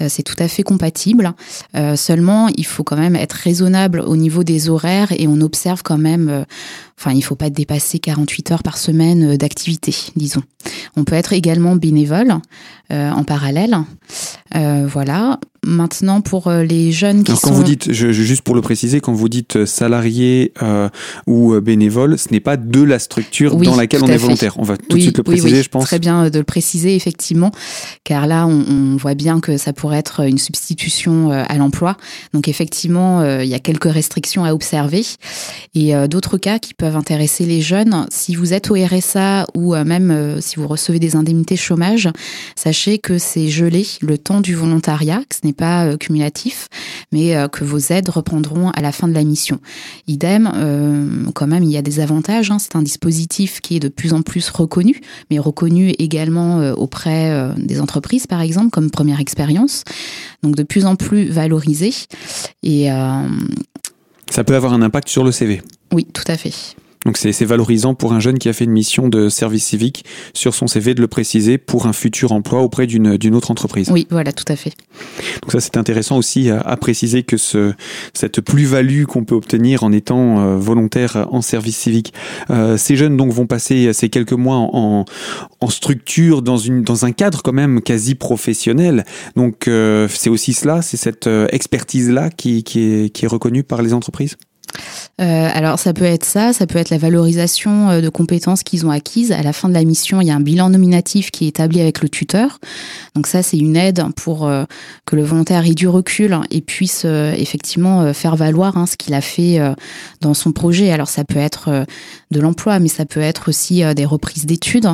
C'est 0.07 0.23
tout 0.23 0.35
à 0.39 0.47
fait 0.49 0.63
compatible. 0.63 1.33
Seulement, 1.95 2.49
il 2.57 2.65
faut 2.65 2.83
quand 2.83 2.97
même 2.97 3.15
être 3.15 3.33
raisonnable 3.33 4.01
au 4.01 4.17
niveau 4.17 4.43
des 4.43 4.69
horaires 4.69 5.11
et 5.11 5.27
on 5.27 5.39
observe 5.39 5.83
quand 5.83 5.97
même 5.97 6.45
Enfin, 6.97 7.11
il 7.11 7.17
ne 7.17 7.23
faut 7.23 7.35
pas 7.35 7.49
dépasser 7.49 7.99
48 7.99 8.51
heures 8.51 8.63
par 8.63 8.77
semaine 8.77 9.37
d'activité, 9.37 9.95
disons. 10.15 10.43
On 10.95 11.03
peut 11.03 11.15
être 11.15 11.33
également 11.33 11.75
bénévole 11.75 12.35
en 12.89 13.23
parallèle. 13.23 13.77
voilà. 14.53 15.39
Maintenant, 15.65 16.21
pour 16.21 16.47
euh, 16.47 16.63
les 16.63 16.91
jeunes 16.91 17.23
qui 17.23 17.33
quand 17.41 17.51
vous 17.51 17.63
dites, 17.63 17.91
juste 17.91 18.43
pour 18.43 18.53
le 18.53 18.61
préciser, 18.61 19.01
quand 19.01 19.13
vous 19.13 19.29
dites 19.29 19.55
euh, 19.55 19.65
salarié 19.65 20.53
euh, 20.61 20.89
ou 21.25 21.59
bénévole, 21.59 22.19
ce 22.19 22.31
n'est 22.31 22.39
pas 22.39 22.55
de 22.55 22.83
la 22.83 22.99
structure 22.99 23.55
dans 23.55 23.75
laquelle 23.75 24.03
on 24.03 24.07
est 24.07 24.17
volontaire. 24.17 24.59
On 24.59 24.63
va 24.63 24.77
tout 24.77 24.97
de 24.97 25.01
suite 25.01 25.17
le 25.17 25.23
préciser, 25.23 25.63
je 25.63 25.69
pense. 25.69 25.85
Très 25.85 25.97
bien 25.97 26.29
de 26.29 26.37
le 26.37 26.43
préciser, 26.43 26.95
effectivement, 26.95 27.51
car 28.03 28.27
là, 28.27 28.45
on, 28.45 28.95
voit 28.97 29.15
bien 29.15 29.39
que 29.39 29.57
ça 29.57 29.73
pourrait 29.73 29.97
être 29.97 30.25
une 30.25 30.37
substitution 30.37 31.31
à 31.31 31.57
l'emploi. 31.57 31.97
Donc, 32.33 32.47
effectivement, 32.47 33.39
il 33.39 33.47
y 33.47 33.53
a 33.53 33.59
quelques 33.59 33.91
restrictions 33.91 34.45
à 34.45 34.53
observer. 34.53 35.01
Et 35.73 35.93
d'autres 36.07 36.37
cas 36.37 36.59
qui 36.59 36.73
peuvent 36.73 36.84
intéresser 36.93 37.45
les 37.45 37.61
jeunes, 37.61 38.05
si 38.11 38.35
vous 38.35 38.53
êtes 38.53 38.69
au 38.69 38.75
RSA 38.75 39.45
ou 39.55 39.75
même 39.75 40.39
si 40.41 40.57
vous 40.57 40.67
recevez 40.67 40.99
des 40.99 41.15
indemnités 41.15 41.55
chômage, 41.55 42.09
sachez 42.55 42.99
que 42.99 43.17
c'est 43.17 43.47
gelé 43.47 43.85
le 44.01 44.17
temps 44.17 44.41
du 44.41 44.55
volontariat, 44.55 45.21
que 45.29 45.35
ce 45.35 45.45
n'est 45.45 45.53
pas 45.53 45.85
euh, 45.85 45.97
cumulatif, 45.97 46.67
mais 47.11 47.35
euh, 47.35 47.47
que 47.47 47.63
vos 47.63 47.77
aides 47.77 48.09
reprendront 48.09 48.69
à 48.71 48.81
la 48.81 48.91
fin 48.91 49.07
de 49.07 49.13
la 49.13 49.23
mission. 49.23 49.59
Idem, 50.07 50.51
euh, 50.55 51.25
quand 51.33 51.47
même, 51.47 51.63
il 51.63 51.71
y 51.71 51.77
a 51.77 51.81
des 51.81 51.99
avantages. 51.99 52.51
Hein. 52.51 52.59
C'est 52.59 52.75
un 52.75 52.81
dispositif 52.81 53.61
qui 53.61 53.77
est 53.77 53.79
de 53.79 53.89
plus 53.89 54.13
en 54.13 54.21
plus 54.21 54.49
reconnu, 54.49 55.01
mais 55.29 55.39
reconnu 55.39 55.93
également 55.99 56.71
auprès 56.71 57.53
des 57.57 57.81
entreprises, 57.81 58.27
par 58.27 58.41
exemple, 58.41 58.69
comme 58.69 58.89
première 58.89 59.19
expérience. 59.19 59.83
Donc 60.43 60.55
de 60.55 60.63
plus 60.63 60.85
en 60.85 60.95
plus 60.95 61.25
valorisé. 61.29 61.93
Et 62.63 62.89
ça 64.29 64.43
peut 64.43 64.55
avoir 64.55 64.73
un 64.73 64.81
impact 64.81 65.09
sur 65.09 65.23
le 65.23 65.31
CV. 65.31 65.61
Oui, 65.95 66.05
tout 66.11 66.25
à 66.27 66.35
fait. 66.35 66.51
Donc 67.05 67.17
c'est 67.17 67.45
valorisant 67.45 67.93
pour 67.93 68.13
un 68.13 68.19
jeune 68.19 68.39
qui 68.39 68.49
a 68.49 68.53
fait 68.53 68.65
une 68.65 68.71
mission 68.71 69.07
de 69.07 69.29
service 69.29 69.63
civique 69.63 70.05
sur 70.33 70.55
son 70.55 70.65
CV 70.65 70.95
de 70.95 71.01
le 71.01 71.07
préciser 71.07 71.59
pour 71.59 71.85
un 71.85 71.93
futur 71.93 72.31
emploi 72.31 72.61
auprès 72.61 72.87
d'une 72.87 73.35
autre 73.35 73.51
entreprise. 73.51 73.89
Oui, 73.91 74.07
voilà, 74.09 74.33
tout 74.33 74.43
à 74.47 74.55
fait. 74.55 74.73
Donc 75.43 75.51
ça 75.51 75.61
c'est 75.61 75.77
intéressant 75.77 76.17
aussi 76.17 76.49
à, 76.49 76.75
préciser 76.77 77.23
que 77.23 77.37
ce, 77.37 77.73
cette 78.13 78.41
plus-value 78.41 79.03
qu'on 79.03 79.23
peut 79.23 79.35
obtenir 79.35 79.83
en 79.83 79.91
étant 79.91 80.39
euh, 80.39 80.57
volontaire 80.57 81.27
en 81.31 81.41
service 81.41 81.77
civique. 81.77 82.11
Euh, 82.49 82.75
ces 82.75 82.95
jeunes 82.95 83.15
donc 83.15 83.31
vont 83.31 83.45
passer 83.45 83.93
ces 83.93 84.09
quelques 84.09 84.33
mois 84.33 84.57
en, 84.57 85.05
en 85.61 85.69
structure 85.69 86.41
dans, 86.41 86.57
une, 86.57 86.81
dans 86.81 87.05
un 87.05 87.11
cadre 87.11 87.43
quand 87.43 87.53
même 87.53 87.81
quasi 87.81 88.15
professionnel. 88.15 89.05
Donc 89.35 89.67
euh, 89.67 90.07
c'est 90.09 90.31
aussi 90.31 90.53
cela, 90.53 90.81
c'est 90.81 90.97
cette 90.97 91.29
expertise-là 91.51 92.31
qui, 92.31 92.63
qui, 92.63 92.81
est, 92.81 93.09
qui 93.09 93.25
est 93.25 93.29
reconnue 93.29 93.63
par 93.63 93.83
les 93.83 93.93
entreprises? 93.93 94.37
Euh, 95.21 95.49
alors 95.53 95.79
ça 95.79 95.93
peut 95.93 96.05
être 96.05 96.25
ça, 96.25 96.51
ça 96.51 96.67
peut 96.67 96.77
être 96.77 96.89
la 96.89 96.97
valorisation 96.97 97.89
euh, 97.89 98.01
de 98.01 98.09
compétences 98.09 98.63
qu'ils 98.63 98.85
ont 98.85 98.91
acquises. 98.91 99.31
À 99.31 99.43
la 99.43 99.53
fin 99.53 99.69
de 99.69 99.73
la 99.73 99.83
mission, 99.83 100.21
il 100.21 100.27
y 100.27 100.31
a 100.31 100.35
un 100.35 100.41
bilan 100.41 100.69
nominatif 100.69 101.31
qui 101.31 101.45
est 101.45 101.49
établi 101.49 101.79
avec 101.79 102.01
le 102.01 102.09
tuteur. 102.09 102.59
Donc 103.15 103.27
ça, 103.27 103.41
c'est 103.41 103.57
une 103.57 103.77
aide 103.77 104.03
pour 104.15 104.47
euh, 104.47 104.65
que 105.05 105.15
le 105.15 105.23
volontaire 105.23 105.65
ait 105.65 105.73
du 105.73 105.87
recul 105.87 106.37
et 106.51 106.61
puisse 106.61 107.05
effectivement 107.05 108.13
faire 108.13 108.35
valoir 108.35 108.77
hein, 108.77 108.85
ce 108.85 108.97
qu'il 108.97 109.13
a 109.13 109.21
fait 109.21 109.59
dans 110.21 110.33
son 110.33 110.51
projet. 110.51 110.91
Alors 110.91 111.07
ça 111.07 111.23
peut 111.23 111.39
être 111.39 111.85
de 112.35 112.41
l'emploi, 112.41 112.79
mais 112.79 112.87
ça 112.87 113.05
peut 113.05 113.21
être 113.21 113.49
aussi 113.49 113.83
des 113.95 114.05
reprises 114.05 114.45
d'études. 114.45 114.89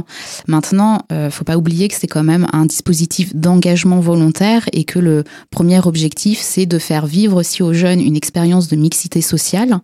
Maintenant, 0.48 1.02
faut 1.30 1.44
pas 1.44 1.58
oublier 1.58 1.88
que 1.88 1.96
c'est 1.96 2.08
quand 2.08 2.24
même 2.24 2.48
un 2.54 2.66
dispositif 2.66 3.36
d'engagement 3.36 4.00
volontaire 4.00 4.68
et 4.74 4.84
que 4.84 5.00
le 5.00 5.24
premier 5.50 5.80
objectif, 5.80 6.40
c'est 6.42 6.66
de 6.66 6.78
faire 6.78 7.06
vivre 7.06 7.40
aussi 7.40 7.64
aux 7.64 7.74
jeunes 7.74 8.00
une 8.00 8.16
expérience 8.16 8.68
de 8.68 8.76
mixité 8.76 9.22
sociale, 9.22 9.80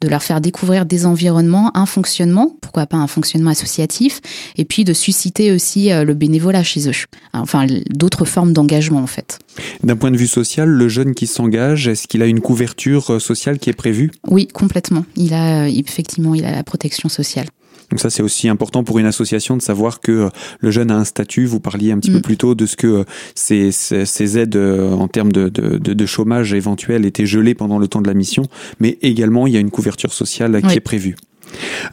de 0.00 0.08
leur 0.08 0.22
faire 0.22 0.40
découvrir 0.40 0.86
des 0.86 1.06
environnements, 1.06 1.70
un 1.76 1.86
fonctionnement, 1.86 2.56
pourquoi 2.60 2.86
pas 2.86 2.96
un 2.96 3.06
fonctionnement 3.06 3.50
associatif, 3.50 4.20
et 4.56 4.64
puis 4.64 4.84
de 4.84 4.92
susciter 4.92 5.52
aussi 5.52 5.90
le 5.90 6.14
bénévolat 6.14 6.62
chez 6.62 6.88
eux. 6.88 6.94
Enfin, 7.32 7.66
d'autres 7.90 8.24
formes 8.24 8.52
d'engagement 8.52 9.00
en 9.00 9.06
fait. 9.06 9.38
D'un 9.82 9.96
point 9.96 10.10
de 10.10 10.16
vue 10.16 10.26
social, 10.26 10.68
le 10.68 10.88
jeune 10.88 11.14
qui 11.14 11.26
s'engage, 11.26 11.88
est-ce 11.88 12.06
qu'il 12.08 12.22
a 12.22 12.26
une 12.26 12.40
couverture 12.40 13.14
euh, 13.14 13.18
sociale 13.18 13.58
qui 13.58 13.70
est 13.70 13.74
prévue? 13.74 14.10
Oui, 14.28 14.48
complètement. 14.48 15.04
Il 15.16 15.34
a 15.34 15.68
effectivement, 15.68 16.34
il 16.34 16.44
a 16.44 16.52
la 16.52 16.62
protection 16.64 16.93
sociale. 17.08 17.46
Donc 17.90 18.00
ça, 18.00 18.08
c'est 18.08 18.22
aussi 18.22 18.48
important 18.48 18.82
pour 18.82 18.98
une 18.98 19.06
association 19.06 19.56
de 19.56 19.62
savoir 19.62 20.00
que 20.00 20.12
euh, 20.12 20.28
le 20.60 20.70
jeune 20.70 20.90
a 20.90 20.96
un 20.96 21.04
statut. 21.04 21.44
Vous 21.44 21.60
parliez 21.60 21.92
un 21.92 21.98
petit 21.98 22.10
peu 22.10 22.18
mm. 22.18 22.22
plus 22.22 22.36
tôt 22.36 22.54
de 22.54 22.66
ce 22.66 22.76
que 22.76 22.86
euh, 22.86 23.04
ces, 23.34 23.72
ces, 23.72 24.38
aides 24.38 24.56
en 24.56 25.06
termes 25.06 25.32
de, 25.32 25.48
de, 25.48 25.78
de, 25.78 26.06
chômage 26.06 26.54
éventuel 26.54 27.04
étaient 27.04 27.26
gelées 27.26 27.54
pendant 27.54 27.78
le 27.78 27.86
temps 27.86 28.00
de 28.00 28.08
la 28.08 28.14
mission, 28.14 28.44
mais 28.80 28.98
également 29.02 29.46
il 29.46 29.52
y 29.52 29.56
a 29.56 29.60
une 29.60 29.70
couverture 29.70 30.12
sociale 30.12 30.62
qui 30.62 30.76
est 30.76 30.80
prévue. 30.80 31.16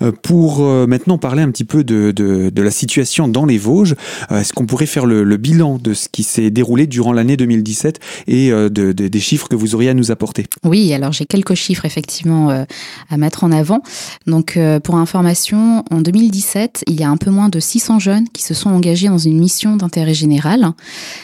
Euh, 0.01 0.11
pour 0.11 0.61
euh, 0.61 0.87
maintenant 0.87 1.17
parler 1.17 1.41
un 1.41 1.51
petit 1.51 1.63
peu 1.63 1.83
de, 1.83 2.11
de, 2.11 2.61
la 2.61 2.71
situation 2.71 3.27
dans 3.27 3.45
les 3.45 3.57
Vosges, 3.57 3.95
euh, 4.31 4.39
est-ce 4.39 4.53
qu'on 4.53 4.65
pourrait 4.65 4.85
faire 4.85 5.05
le, 5.05 5.37
bilan 5.37 5.79
de 5.79 5.93
ce 5.93 6.07
qui 6.09 6.23
s'est 6.23 6.51
déroulé 6.51 6.85
durant 6.85 7.13
l'année 7.13 7.35
2017 7.35 7.99
et 8.27 8.51
de, 8.51 8.91
des 8.91 9.19
chiffres 9.19 9.47
que 9.47 9.55
vous 9.55 9.73
auriez 9.73 9.89
à 9.89 9.93
nous 9.95 10.11
apporter? 10.11 10.45
Oui, 10.63 10.93
alors 10.93 11.11
j'ai 11.11 11.25
quelques 11.25 11.55
chiffres 11.55 11.85
effectivement 11.85 12.65
à 13.09 13.17
mettre 13.17 13.43
en 13.43 13.51
avant. 13.51 13.81
Donc 14.27 14.59
pour 14.83 14.97
information, 14.97 15.83
en 15.89 16.01
2017, 16.01 16.83
il 16.87 16.99
y 16.99 17.03
a 17.03 17.09
un 17.09 17.17
peu 17.17 17.31
moins 17.31 17.49
de 17.49 17.59
600 17.59 17.99
jeunes 17.99 18.29
qui 18.29 18.43
se 18.43 18.53
sont 18.53 18.69
engagés 18.69 19.07
dans 19.07 19.17
une 19.17 19.39
mission 19.39 19.77
d'intérêt 19.77 20.13
général, 20.13 20.71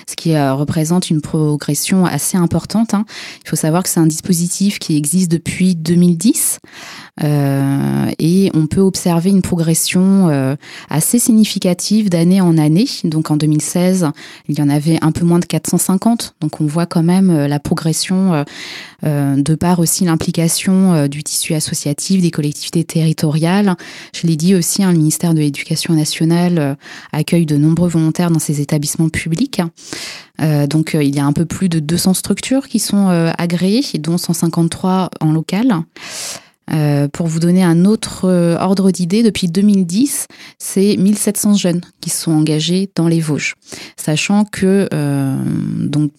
ce 0.09 0.15
qui 0.15 0.35
représente 0.37 1.11
une 1.11 1.21
progression 1.21 2.05
assez 2.05 2.37
importante. 2.37 2.95
Hein. 2.95 3.05
Il 3.45 3.49
faut 3.49 3.55
savoir 3.55 3.83
que 3.83 3.89
c'est 3.89 3.99
un 3.99 4.07
dispositif 4.07 4.79
qui 4.79 4.97
existe 4.97 5.29
depuis 5.29 5.75
2010. 5.75 6.59
Euh, 7.23 8.11
et 8.19 8.51
on 8.57 8.67
peut 8.67 8.81
observer 8.81 9.29
une 9.29 9.41
progression 9.41 10.29
euh, 10.29 10.55
assez 10.89 11.19
significative 11.19 12.09
d'année 12.09 12.41
en 12.41 12.57
année. 12.57 12.87
Donc 13.03 13.31
en 13.31 13.37
2016, 13.37 14.07
il 14.49 14.57
y 14.57 14.61
en 14.61 14.69
avait 14.69 14.97
un 15.01 15.11
peu 15.11 15.25
moins 15.25 15.39
de 15.39 15.45
450. 15.45 16.35
Donc 16.41 16.59
on 16.59 16.65
voit 16.65 16.85
quand 16.85 17.03
même 17.03 17.29
euh, 17.29 17.47
la 17.47 17.59
progression 17.59 18.45
de 19.03 19.55
par 19.55 19.79
aussi 19.79 20.05
l'implication 20.05 21.07
du 21.07 21.23
tissu 21.23 21.53
associatif, 21.53 22.21
des 22.21 22.31
collectivités 22.31 22.83
territoriales. 22.83 23.75
Je 24.13 24.25
l'ai 24.25 24.35
dit 24.35 24.55
aussi, 24.55 24.83
hein, 24.83 24.91
le 24.91 24.97
ministère 24.97 25.35
de 25.35 25.39
l'Éducation 25.39 25.93
nationale 25.93 26.77
accueille 27.11 27.45
de 27.45 27.57
nombreux 27.57 27.89
volontaires 27.89 28.31
dans 28.31 28.39
ses 28.39 28.59
établissements 28.59 29.09
publics. 29.09 29.61
donc 30.67 30.97
il 30.99 31.15
y 31.15 31.19
a 31.19 31.25
un 31.25 31.33
peu 31.33 31.45
plus 31.45 31.69
de 31.69 31.79
200 31.79 32.15
structures 32.15 32.67
qui 32.67 32.79
sont 32.79 33.07
agréées, 33.37 33.83
dont 33.99 34.17
153 34.17 35.11
en 35.21 35.31
local. 35.31 35.83
Euh, 36.73 37.07
pour 37.07 37.27
vous 37.27 37.39
donner 37.39 37.63
un 37.63 37.85
autre 37.85 38.25
euh, 38.25 38.57
ordre 38.57 38.91
d'idée, 38.91 39.23
depuis 39.23 39.47
2010, 39.47 40.27
c'est 40.59 40.97
1700 40.97 41.53
jeunes 41.55 41.81
qui 42.01 42.09
sont 42.09 42.31
engagés 42.31 42.89
dans 42.95 43.07
les 43.07 43.21
Vosges. 43.21 43.55
Sachant 43.95 44.43
que, 44.45 44.89
euh, 44.93 45.37
donc, 45.79 46.11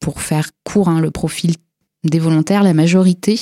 pour 0.00 0.20
faire 0.20 0.50
court, 0.64 0.88
hein, 0.88 1.00
le 1.00 1.10
profil 1.10 1.54
des 2.04 2.18
volontaires, 2.18 2.62
la 2.62 2.74
majorité 2.74 3.38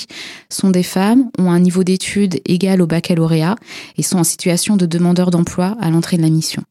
sont 0.50 0.70
des 0.70 0.82
femmes, 0.82 1.30
ont 1.38 1.50
un 1.50 1.60
niveau 1.60 1.82
d'études 1.84 2.40
égal 2.44 2.82
au 2.82 2.86
baccalauréat 2.86 3.56
et 3.96 4.02
sont 4.02 4.18
en 4.18 4.24
situation 4.24 4.76
de 4.76 4.86
demandeur 4.86 5.30
d'emploi 5.30 5.76
à 5.80 5.90
l'entrée 5.90 6.18
de 6.18 6.22
la 6.22 6.30
mission. 6.30 6.62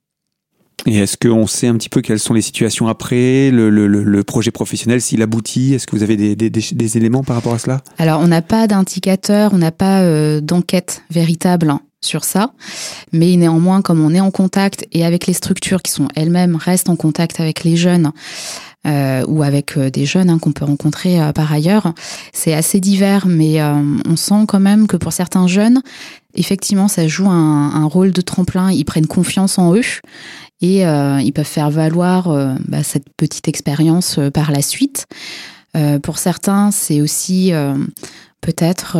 Et 0.85 0.97
est-ce 0.97 1.17
qu'on 1.17 1.47
sait 1.47 1.67
un 1.67 1.75
petit 1.75 1.89
peu 1.89 2.01
quelles 2.01 2.19
sont 2.19 2.33
les 2.33 2.41
situations 2.41 2.87
après, 2.87 3.51
le, 3.51 4.21
projet 4.23 4.51
professionnel, 4.51 5.01
s'il 5.01 5.21
aboutit? 5.21 5.73
Est-ce 5.73 5.87
que 5.87 5.95
vous 5.95 6.03
avez 6.03 6.35
des, 6.35 6.97
éléments 6.97 7.23
par 7.23 7.35
rapport 7.35 7.53
à 7.53 7.59
cela? 7.59 7.81
Alors, 7.97 8.21
on 8.21 8.27
n'a 8.27 8.41
pas 8.41 8.67
d'indicateur, 8.67 9.53
on 9.53 9.57
n'a 9.57 9.71
pas 9.71 10.01
euh, 10.01 10.41
d'enquête 10.41 11.03
véritable 11.09 11.75
sur 12.01 12.23
ça, 12.23 12.53
mais 13.11 13.35
néanmoins, 13.35 13.81
comme 13.81 14.03
on 14.03 14.13
est 14.13 14.21
en 14.21 14.31
contact 14.31 14.85
et 14.93 15.05
avec 15.05 15.27
les 15.27 15.33
structures 15.33 15.81
qui 15.81 15.91
sont 15.91 16.07
elles-mêmes 16.15 16.55
restent 16.55 16.89
en 16.89 16.95
contact 16.95 17.39
avec 17.41 17.63
les 17.63 17.75
jeunes, 17.75 18.11
euh, 18.87 19.25
ou 19.27 19.43
avec 19.43 19.77
euh, 19.77 19.89
des 19.89 20.05
jeunes 20.05 20.29
hein, 20.29 20.39
qu'on 20.39 20.53
peut 20.53 20.63
rencontrer 20.63 21.19
par 21.35 21.51
ailleurs. 21.51 21.93
C'est 22.31 22.53
assez 22.53 22.79
divers, 22.79 23.27
mais 23.27 23.61
on 23.61 24.15
sent 24.15 24.45
quand 24.47 24.61
même 24.61 24.87
que 24.87 24.95
pour 24.95 25.11
certains 25.11 25.47
jeunes, 25.47 25.81
effectivement, 26.35 26.87
ça 26.87 27.05
joue 27.07 27.29
un 27.29 27.85
rôle 27.85 28.11
de 28.11 28.21
tremplin. 28.21 28.71
Ils 28.71 28.85
prennent 28.85 29.07
confiance 29.07 29.59
en 29.59 29.75
eux 29.75 29.81
et 30.61 30.85
euh, 30.85 31.21
ils 31.21 31.31
peuvent 31.31 31.45
faire 31.45 31.69
valoir 31.69 32.29
euh, 32.29 32.53
bah, 32.67 32.83
cette 32.83 33.09
petite 33.15 33.47
expérience 33.47 34.17
euh, 34.17 34.29
par 34.29 34.51
la 34.51 34.61
suite. 34.61 35.07
pour 36.01 36.17
certains, 36.17 36.71
c'est 36.71 36.99
aussi 36.99 37.53
peut-être 38.41 38.97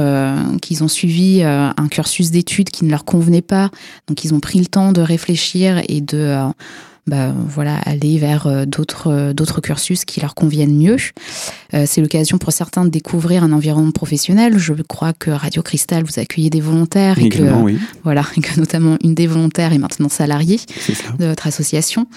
qu'ils 0.62 0.84
ont 0.84 0.88
suivi 0.88 1.42
un 1.42 1.88
cursus 1.90 2.30
d'études 2.30 2.70
qui 2.70 2.86
ne 2.86 2.92
leur 2.92 3.06
convenait 3.06 3.42
pas, 3.42 3.72
donc 4.08 4.24
ils 4.24 4.36
ont 4.36 4.40
pris 4.40 4.60
le 4.60 4.68
temps 4.68 4.92
de 4.92 5.02
réfléchir 5.02 5.82
et 5.90 6.00
de 6.00 6.38
bah, 7.10 7.34
voilà, 7.48 7.78
aller 7.80 8.18
vers 8.18 8.68
d'autres 8.68 9.34
d'autres 9.34 9.62
cursus 9.62 10.06
qui 10.06 10.22
leur 10.22 10.36
conviennent 10.36 10.78
mieux. 10.78 10.98
c'est 11.86 12.02
l'occasion 12.02 12.38
pour 12.38 12.52
certains 12.52 12.86
de 12.86 12.90
découvrir 12.90 13.44
un 13.44 13.52
environnement 13.52 13.92
professionnel. 13.92 14.58
Je 14.58 14.74
crois 14.74 15.14
que 15.14 15.32
Radio 15.32 15.62
Cristal 15.62 16.04
vous 16.04 16.20
accueillez 16.20 16.50
des 16.50 16.62
volontaires 16.62 17.20
et 17.20 17.30
que 17.30 17.44
voilà, 18.04 18.24
et 18.38 18.42
que 18.42 18.60
notamment 18.60 18.98
une 19.04 19.16
des 19.16 19.28
volontaires 19.28 19.74
est 19.74 19.78
maintenant 19.78 20.10
salariée 20.10 20.60
de 21.18 21.26
votre 21.26 21.48
association. 21.48 22.08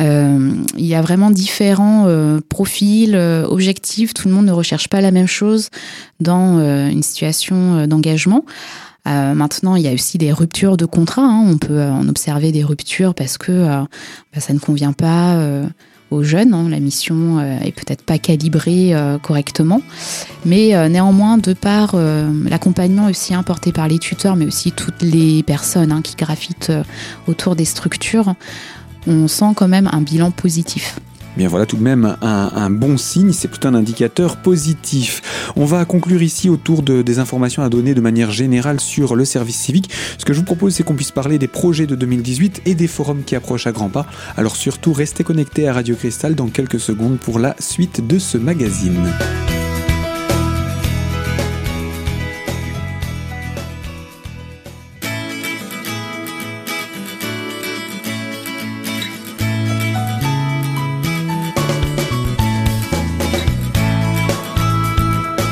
Euh, 0.00 0.50
il 0.76 0.84
y 0.84 0.94
a 0.94 1.02
vraiment 1.02 1.30
différents 1.30 2.04
euh, 2.06 2.40
profils, 2.48 3.14
euh, 3.14 3.46
objectifs. 3.46 4.14
Tout 4.14 4.28
le 4.28 4.34
monde 4.34 4.46
ne 4.46 4.52
recherche 4.52 4.88
pas 4.88 5.00
la 5.00 5.10
même 5.10 5.26
chose 5.26 5.70
dans 6.20 6.58
une 6.58 7.02
situation 7.02 7.86
d'engagement. 7.86 8.44
Maintenant, 9.04 9.76
il 9.76 9.82
y 9.82 9.88
a 9.88 9.92
aussi 9.92 10.18
des 10.18 10.32
ruptures 10.32 10.76
de 10.76 10.86
contrat. 10.86 11.22
Hein. 11.22 11.44
On 11.46 11.58
peut 11.58 11.82
en 11.82 12.08
observer 12.08 12.52
des 12.52 12.64
ruptures 12.64 13.14
parce 13.14 13.38
que 13.38 13.66
bah, 13.66 14.40
ça 14.40 14.52
ne 14.52 14.58
convient 14.58 14.92
pas 14.92 15.38
aux 16.10 16.22
jeunes. 16.22 16.54
Hein. 16.54 16.68
La 16.68 16.80
mission 16.80 17.40
est 17.40 17.72
peut-être 17.72 18.02
pas 18.02 18.18
calibrée 18.18 18.94
correctement, 19.22 19.80
mais 20.44 20.88
néanmoins, 20.88 21.38
de 21.38 21.52
par 21.52 21.96
l'accompagnement 21.96 23.06
aussi 23.06 23.34
apporté 23.34 23.72
par 23.72 23.88
les 23.88 23.98
tuteurs, 23.98 24.36
mais 24.36 24.46
aussi 24.46 24.72
toutes 24.72 25.02
les 25.02 25.42
personnes 25.42 25.92
hein, 25.92 26.02
qui 26.02 26.16
gravitent 26.16 26.72
autour 27.26 27.56
des 27.56 27.64
structures, 27.64 28.34
on 29.06 29.28
sent 29.28 29.52
quand 29.54 29.68
même 29.68 29.88
un 29.92 30.00
bilan 30.00 30.30
positif. 30.30 30.98
Bien 31.36 31.48
voilà 31.48 31.66
tout 31.66 31.76
de 31.76 31.82
même 31.82 32.16
un, 32.22 32.70
bon 32.70 32.96
signe, 32.96 33.32
c'est 33.32 33.48
plutôt 33.48 33.68
un 33.68 33.74
indicateur 33.74 34.36
positif. 34.36 35.52
On 35.56 35.64
va 35.64 35.84
conclure 35.84 36.22
ici 36.22 36.48
autour 36.48 36.82
de, 36.82 37.02
des 37.02 37.18
informations 37.18 37.62
à 37.62 37.68
donner 37.68 37.94
de 37.94 38.00
manière 38.00 38.30
générale 38.30 38.78
sur 38.80 39.16
le 39.16 39.24
service 39.24 39.56
civique. 39.56 39.90
Ce 40.18 40.24
que 40.24 40.32
je 40.32 40.38
vous 40.38 40.44
propose, 40.44 40.74
c'est 40.74 40.84
qu'on 40.84 40.94
puisse 40.94 41.10
parler 41.10 41.38
des 41.38 41.48
projets 41.48 41.86
de 41.86 41.96
2018 41.96 42.62
et 42.66 42.74
des 42.74 42.86
forums 42.86 43.24
qui 43.24 43.34
approchent 43.34 43.66
à 43.66 43.72
grands 43.72 43.88
pas. 43.88 44.06
Alors 44.36 44.56
surtout, 44.56 44.92
restez 44.92 45.24
connectés 45.24 45.66
à 45.66 45.72
Radio 45.72 45.96
Cristal 45.96 46.34
dans 46.34 46.48
quelques 46.48 46.80
secondes 46.80 47.18
pour 47.18 47.38
la 47.38 47.56
suite 47.58 48.06
de 48.06 48.18
ce 48.18 48.38
magazine. 48.38 49.12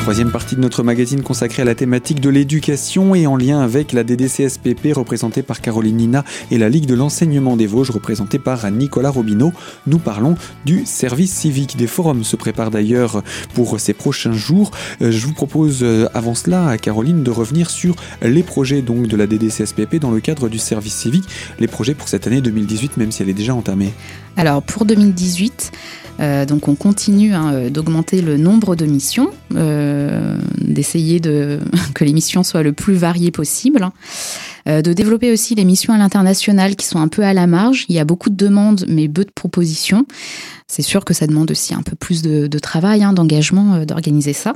Troisième 0.02 0.32
partie 0.32 0.56
de 0.56 0.60
notre 0.60 0.82
magazine 0.82 1.22
consacrée 1.22 1.62
à 1.62 1.64
la 1.64 1.76
thématique 1.76 2.20
de 2.20 2.28
l'éducation 2.28 3.14
et 3.14 3.28
en 3.28 3.36
lien 3.36 3.60
avec 3.60 3.92
la 3.92 4.02
DDCSPP 4.02 4.94
représentée 4.94 5.44
par 5.44 5.60
Caroline 5.60 5.96
Nina 5.96 6.24
et 6.50 6.58
la 6.58 6.68
Ligue 6.68 6.86
de 6.86 6.96
l'enseignement 6.96 7.56
des 7.56 7.68
Vosges 7.68 7.92
représentée 7.92 8.40
par 8.40 8.68
Nicolas 8.72 9.10
Robineau. 9.10 9.52
Nous 9.86 10.00
parlons 10.00 10.34
du 10.64 10.86
service 10.86 11.32
civique. 11.32 11.76
Des 11.76 11.86
forums 11.86 12.24
se 12.24 12.34
préparent 12.34 12.72
d'ailleurs 12.72 13.22
pour 13.54 13.78
ces 13.78 13.92
prochains 13.92 14.32
jours. 14.32 14.72
Euh, 15.02 15.12
je 15.12 15.24
vous 15.24 15.34
propose 15.34 15.84
euh, 15.84 16.08
avant 16.14 16.34
cela 16.34 16.66
à 16.66 16.78
Caroline 16.78 17.22
de 17.22 17.30
revenir 17.30 17.70
sur 17.70 17.94
les 18.22 18.42
projets 18.42 18.82
donc 18.82 19.06
de 19.06 19.16
la 19.16 19.28
DDCSPP 19.28 20.00
dans 20.00 20.10
le 20.10 20.18
cadre 20.18 20.48
du 20.48 20.58
service 20.58 20.96
civique, 20.96 21.28
les 21.60 21.68
projets 21.68 21.94
pour 21.94 22.08
cette 22.08 22.26
année 22.26 22.40
2018 22.40 22.96
même 22.96 23.12
si 23.12 23.22
elle 23.22 23.28
est 23.28 23.34
déjà 23.34 23.54
entamée. 23.54 23.92
Alors 24.36 24.62
pour 24.62 24.84
2018, 24.84 25.70
euh, 25.72 26.01
donc 26.46 26.68
on 26.68 26.74
continue 26.74 27.34
hein, 27.34 27.52
euh, 27.52 27.70
d'augmenter 27.70 28.22
le 28.22 28.36
nombre 28.36 28.76
de 28.76 28.86
missions, 28.86 29.30
euh, 29.54 30.38
d'essayer 30.58 31.20
de, 31.20 31.58
que 31.94 32.04
les 32.04 32.12
missions 32.12 32.42
soient 32.42 32.62
le 32.62 32.72
plus 32.72 32.94
variées 32.94 33.30
possible. 33.30 33.88
de 34.66 34.92
développer 34.92 35.32
aussi 35.32 35.56
les 35.56 35.64
missions 35.64 35.92
à 35.92 35.98
l'international 35.98 36.76
qui 36.76 36.86
sont 36.86 37.00
un 37.00 37.08
peu 37.08 37.24
à 37.24 37.34
la 37.34 37.46
marge. 37.46 37.84
Il 37.88 37.96
y 37.96 37.98
a 37.98 38.04
beaucoup 38.04 38.30
de 38.30 38.36
demandes, 38.36 38.84
mais 38.88 39.08
peu 39.08 39.24
de 39.24 39.32
propositions. 39.34 40.06
C'est 40.68 40.82
sûr 40.82 41.04
que 41.04 41.14
ça 41.14 41.26
demande 41.26 41.50
aussi 41.50 41.74
un 41.74 41.82
peu 41.82 41.96
plus 41.96 42.22
de, 42.22 42.58
travail, 42.58 43.02
hein, 43.02 43.12
d'engagement, 43.12 43.84
d'organiser 43.84 44.32
ça. 44.32 44.54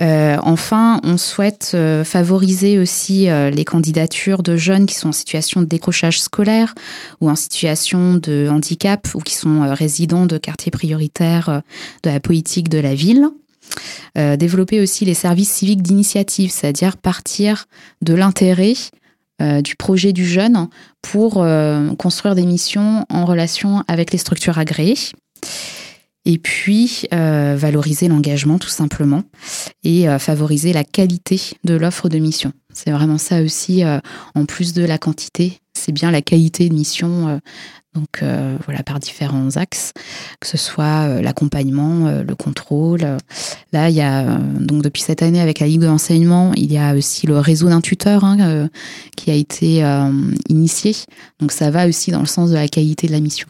Euh, 0.00 0.36
enfin, 0.42 1.00
on 1.04 1.16
souhaite 1.16 1.72
euh, 1.74 2.02
favoriser 2.02 2.78
aussi 2.78 3.28
euh, 3.28 3.50
les 3.50 3.64
candidatures 3.64 4.42
de 4.42 4.56
jeunes 4.56 4.86
qui 4.86 4.94
sont 4.94 5.10
en 5.10 5.12
situation 5.12 5.60
de 5.60 5.66
décrochage 5.66 6.20
scolaire 6.20 6.74
ou 7.20 7.30
en 7.30 7.36
situation 7.36 8.14
de 8.14 8.48
handicap 8.50 9.06
ou 9.14 9.20
qui 9.20 9.34
sont 9.34 9.72
résidents 9.72 10.26
de 10.26 10.36
quartiers 10.36 10.72
prioritaires 10.72 11.62
de 12.02 12.10
la 12.10 12.18
politique 12.18 12.68
de 12.68 12.78
la 12.78 12.94
ville. 12.94 13.28
développer 14.16 14.80
aussi 14.80 15.04
les 15.04 15.14
services 15.14 15.50
civiques 15.50 15.82
d'initiative, 15.82 16.50
c'est-à-dire 16.50 16.96
partir 16.96 17.66
de 18.02 18.14
l'intérêt 18.14 18.74
du 19.40 19.74
projet 19.76 20.12
du 20.12 20.26
jeune 20.26 20.68
pour 21.02 21.44
construire 21.98 22.34
des 22.34 22.46
missions 22.46 23.04
en 23.08 23.24
relation 23.24 23.82
avec 23.88 24.12
les 24.12 24.18
structures 24.18 24.58
agréées 24.58 24.96
et 26.24 26.38
puis 26.38 27.02
euh, 27.12 27.54
valoriser 27.56 28.08
l'engagement 28.08 28.58
tout 28.58 28.68
simplement 28.68 29.22
et 29.82 30.08
euh, 30.08 30.18
favoriser 30.18 30.72
la 30.72 30.84
qualité 30.84 31.40
de 31.64 31.74
l'offre 31.74 32.08
de 32.08 32.18
mission. 32.18 32.52
C'est 32.72 32.90
vraiment 32.90 33.18
ça 33.18 33.42
aussi, 33.42 33.84
euh, 33.84 33.98
en 34.34 34.46
plus 34.46 34.72
de 34.72 34.84
la 34.84 34.98
quantité, 34.98 35.58
c'est 35.74 35.92
bien 35.92 36.10
la 36.10 36.22
qualité 36.22 36.68
de 36.68 36.74
mission. 36.74 37.40
donc 37.94 38.24
voilà, 38.64 38.82
par 38.84 38.98
différents 39.00 39.56
axes, 39.56 39.92
que 40.40 40.46
ce 40.46 40.56
soit 40.56 41.20
l'accompagnement, 41.20 42.22
le 42.22 42.34
contrôle. 42.34 43.02
Là, 43.72 43.90
il 43.90 43.94
y 43.94 44.00
a 44.00 44.38
donc 44.38 44.82
depuis 44.82 45.02
cette 45.02 45.22
année 45.22 45.40
avec 45.40 45.58
la 45.60 45.66
Ligue 45.66 45.80
de 45.80 45.86
l'enseignement, 45.86 46.52
il 46.56 46.72
y 46.72 46.78
a 46.78 46.94
aussi 46.94 47.26
le 47.26 47.38
réseau 47.38 47.68
d'un 47.68 47.80
tuteur 47.80 48.24
hein, 48.24 48.68
qui 49.16 49.30
a 49.30 49.34
été 49.34 49.84
initié. 50.48 50.96
Donc 51.38 51.52
ça 51.52 51.70
va 51.70 51.86
aussi 51.86 52.10
dans 52.10 52.20
le 52.20 52.26
sens 52.26 52.50
de 52.50 52.54
la 52.54 52.68
qualité 52.68 53.08
de 53.08 53.12
la 53.12 53.20
mission. 53.20 53.48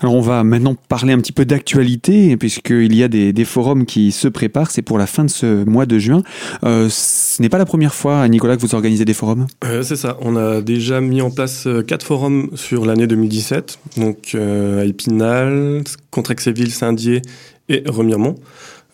Alors 0.00 0.14
on 0.14 0.20
va 0.20 0.44
maintenant 0.44 0.76
parler 0.88 1.12
un 1.12 1.18
petit 1.18 1.32
peu 1.32 1.44
d'actualité, 1.44 2.36
puisqu'il 2.36 2.94
y 2.94 3.02
a 3.02 3.08
des, 3.08 3.44
forums 3.44 3.86
qui 3.86 4.12
se 4.12 4.28
préparent, 4.28 4.70
c'est 4.70 4.82
pour 4.82 4.98
la 4.98 5.06
fin 5.06 5.24
de 5.24 5.30
ce 5.30 5.64
mois 5.64 5.86
de 5.86 5.98
juin. 5.98 6.22
Euh, 6.64 6.88
ce 6.90 7.40
n'est 7.40 7.48
pas 7.48 7.58
la 7.58 7.64
première 7.64 7.94
fois, 7.94 8.26
Nicolas, 8.28 8.56
que 8.56 8.62
vous 8.62 8.74
organisez 8.74 9.04
des 9.04 9.14
forums? 9.14 9.46
Euh, 9.64 9.82
C'est 9.82 9.96
ça, 9.96 10.16
on 10.20 10.36
a 10.36 10.60
déjà 10.60 11.00
mis 11.00 11.22
en 11.22 11.30
place 11.30 11.66
euh, 11.66 11.82
quatre 11.82 12.04
forums 12.04 12.50
sur 12.54 12.86
l'année 12.86 13.06
2017, 13.06 13.78
donc 13.98 14.34
à 14.34 14.84
Épinal, 14.84 15.82
Contrexéville, 16.10 16.72
Saint-Dié 16.72 17.22
et 17.68 17.82
Remiremont. 17.86 18.36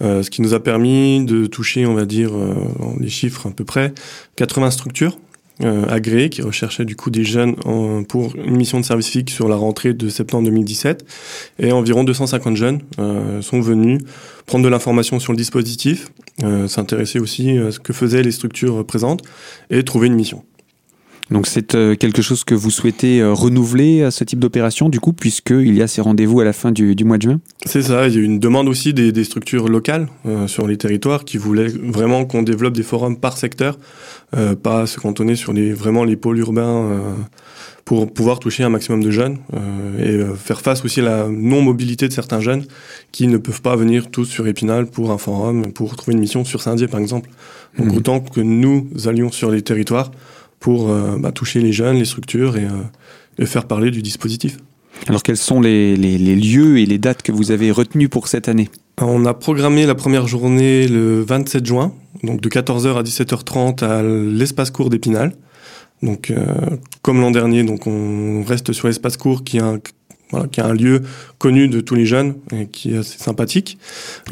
ce 0.00 0.28
qui 0.28 0.42
nous 0.42 0.54
a 0.54 0.60
permis 0.60 1.24
de 1.24 1.46
toucher, 1.46 1.86
on 1.86 1.94
va 1.94 2.04
dire, 2.04 2.32
les 3.00 3.08
chiffres 3.08 3.48
à 3.48 3.50
peu 3.50 3.64
près, 3.64 3.92
80 4.36 4.70
structures 4.70 5.16
euh, 5.64 5.86
agréé 5.88 6.28
qui 6.28 6.42
recherchait 6.42 6.84
du 6.84 6.96
coup 6.96 7.10
des 7.10 7.24
jeunes 7.24 7.54
pour 8.08 8.34
une 8.36 8.56
mission 8.56 8.80
de 8.80 8.84
service 8.84 9.06
civique 9.06 9.30
sur 9.30 9.48
la 9.48 9.56
rentrée 9.56 9.94
de 9.94 10.08
septembre 10.08 10.44
2017. 10.44 11.04
Et 11.58 11.72
environ 11.72 12.04
250 12.04 12.56
jeunes 12.56 12.80
euh, 12.98 13.40
sont 13.42 13.60
venus 13.60 14.00
prendre 14.46 14.64
de 14.64 14.68
l'information 14.68 15.20
sur 15.20 15.32
le 15.32 15.36
dispositif, 15.36 16.08
euh, 16.42 16.66
s'intéresser 16.66 17.18
aussi 17.20 17.58
à 17.58 17.70
ce 17.70 17.78
que 17.78 17.92
faisaient 17.92 18.22
les 18.22 18.32
structures 18.32 18.84
présentes 18.84 19.22
et 19.70 19.82
trouver 19.84 20.08
une 20.08 20.14
mission. 20.14 20.44
Donc 21.30 21.46
c'est 21.46 21.74
euh, 21.74 21.94
quelque 21.94 22.20
chose 22.20 22.44
que 22.44 22.54
vous 22.54 22.70
souhaitez 22.70 23.20
euh, 23.20 23.32
renouveler 23.32 24.02
à 24.02 24.10
ce 24.10 24.24
type 24.24 24.38
d'opération, 24.38 24.88
du 24.88 25.00
coup, 25.00 25.12
puisqu'il 25.12 25.74
y 25.74 25.82
a 25.82 25.86
ces 25.86 26.00
rendez-vous 26.00 26.40
à 26.40 26.44
la 26.44 26.52
fin 26.52 26.72
du, 26.72 26.94
mois 27.04 27.16
de 27.16 27.22
juin? 27.22 27.40
C'est 27.64 27.82
ça, 27.82 28.08
il 28.08 28.14
y 28.14 28.18
a 28.18 28.20
une 28.20 28.38
demande 28.38 28.68
aussi 28.68 28.92
des, 28.92 29.24
structures 29.24 29.68
locales 29.68 30.08
euh, 30.26 30.48
sur 30.48 30.66
les 30.66 30.76
territoires 30.76 31.24
qui 31.24 31.38
voulaient 31.38 31.68
vraiment 31.68 32.24
qu'on 32.24 32.42
développe 32.42 32.74
des 32.74 32.82
forums 32.82 33.16
par 33.16 33.38
secteur, 33.38 33.78
pas 34.62 34.86
se 34.86 34.98
cantonner 34.98 35.36
sur 35.36 35.52
les, 35.52 35.72
vraiment 35.72 36.04
les 36.04 36.16
pôles 36.16 36.38
urbains 36.38 37.02
pour 37.84 38.12
pouvoir 38.12 38.38
toucher 38.38 38.64
un 38.64 38.70
maximum 38.70 39.04
de 39.04 39.10
jeunes 39.10 39.38
et 39.98 40.20
faire 40.36 40.62
face 40.62 40.82
aussi 40.84 41.00
à 41.00 41.04
la 41.04 41.28
non-mobilité 41.28 42.08
de 42.08 42.12
certains 42.14 42.40
jeunes 42.40 42.64
qui 43.12 43.26
ne 43.26 43.36
peuvent 43.36 43.60
pas 43.60 43.76
venir 43.76 44.10
tous 44.10 44.24
sur 44.24 44.46
Épinal 44.46 44.86
pour 44.86 45.10
un 45.10 45.18
forum, 45.18 45.70
pour 45.72 45.94
trouver 45.96 46.14
une 46.14 46.20
mission 46.20 46.44
sur 46.44 46.62
Saint-Dié 46.62 46.88
par 46.88 46.98
exemple. 46.98 47.28
Donc 47.78 47.92
mmh. 47.92 47.96
autant 47.96 48.20
que 48.20 48.40
nous 48.40 48.88
allions 49.04 49.30
sur 49.30 49.50
les 49.50 49.60
territoires 49.60 50.10
pour 50.62 50.90
euh, 50.90 51.18
bah, 51.18 51.32
toucher 51.32 51.60
les 51.60 51.72
jeunes, 51.72 51.98
les 51.98 52.06
structures 52.06 52.56
et, 52.56 52.64
euh, 52.64 53.46
faire 53.46 53.66
parler 53.66 53.90
du 53.90 54.00
dispositif. 54.00 54.56
Alors 55.08 55.22
quels 55.22 55.36
sont 55.36 55.60
les, 55.60 55.96
lieux 55.96 56.78
et 56.78 56.86
les 56.86 56.98
dates 56.98 57.22
que 57.22 57.32
vous 57.32 57.50
avez 57.50 57.72
retenus 57.72 58.08
pour 58.08 58.28
cette 58.28 58.48
année? 58.48 58.70
On 59.00 59.26
a 59.26 59.34
programmé 59.34 59.84
la 59.84 59.96
première 59.96 60.28
journée 60.28 60.86
le 60.86 61.22
27 61.22 61.66
juin, 61.66 61.92
donc 62.22 62.40
de 62.40 62.48
14h 62.48 62.96
à 62.96 63.02
17h30 63.02 63.84
à 63.84 64.02
l'espace 64.02 64.70
court 64.70 64.90
d'Épinal. 64.90 65.34
Donc, 66.02 66.30
euh, 66.30 66.44
comme 67.00 67.20
l'an 67.20 67.32
dernier, 67.32 67.64
donc 67.64 67.86
on 67.86 68.44
reste 68.44 68.72
sur 68.72 68.86
l'espace 68.86 69.16
court 69.16 69.44
qui 69.44 69.56
est 69.56 69.62
un 69.62 69.78
voilà, 70.32 70.48
qui 70.48 70.58
est 70.60 70.64
un 70.64 70.74
lieu 70.74 71.02
connu 71.38 71.68
de 71.68 71.80
tous 71.80 71.94
les 71.94 72.06
jeunes 72.06 72.34
et 72.52 72.66
qui 72.66 72.94
est 72.94 72.98
assez 72.98 73.18
sympathique. 73.18 73.78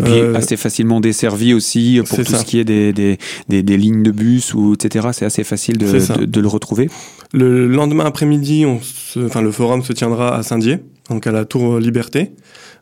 Et 0.01 0.03
euh, 0.09 0.35
assez 0.35 0.57
facilement 0.57 1.01
desservi 1.01 1.55
aussi 1.55 2.01
pour 2.09 2.19
tout 2.19 2.25
ce 2.25 2.45
qui 2.45 2.59
est 2.59 2.65
des, 2.65 2.93
des, 2.93 3.19
des, 3.49 3.77
lignes 3.77 4.03
de 4.03 4.11
bus 4.11 4.53
ou 4.55 4.75
etc. 4.75 5.09
C'est 5.13 5.25
assez 5.25 5.45
facile 5.45 5.79
de, 5.79 6.25
de, 6.25 6.41
le 6.41 6.49
retrouver. 6.49 6.91
Le 7.33 7.69
lendemain 7.69 8.07
après-midi, 8.07 8.65
enfin, 8.67 9.43
le 9.43 9.53
forum 9.53 9.83
se 9.85 9.93
tiendra 9.93 10.37
à 10.37 10.43
Saint-Dié, 10.43 10.79
donc 11.09 11.27
à 11.27 11.33
la 11.33 11.45
Tour 11.45 11.79
Liberté. 11.79 12.33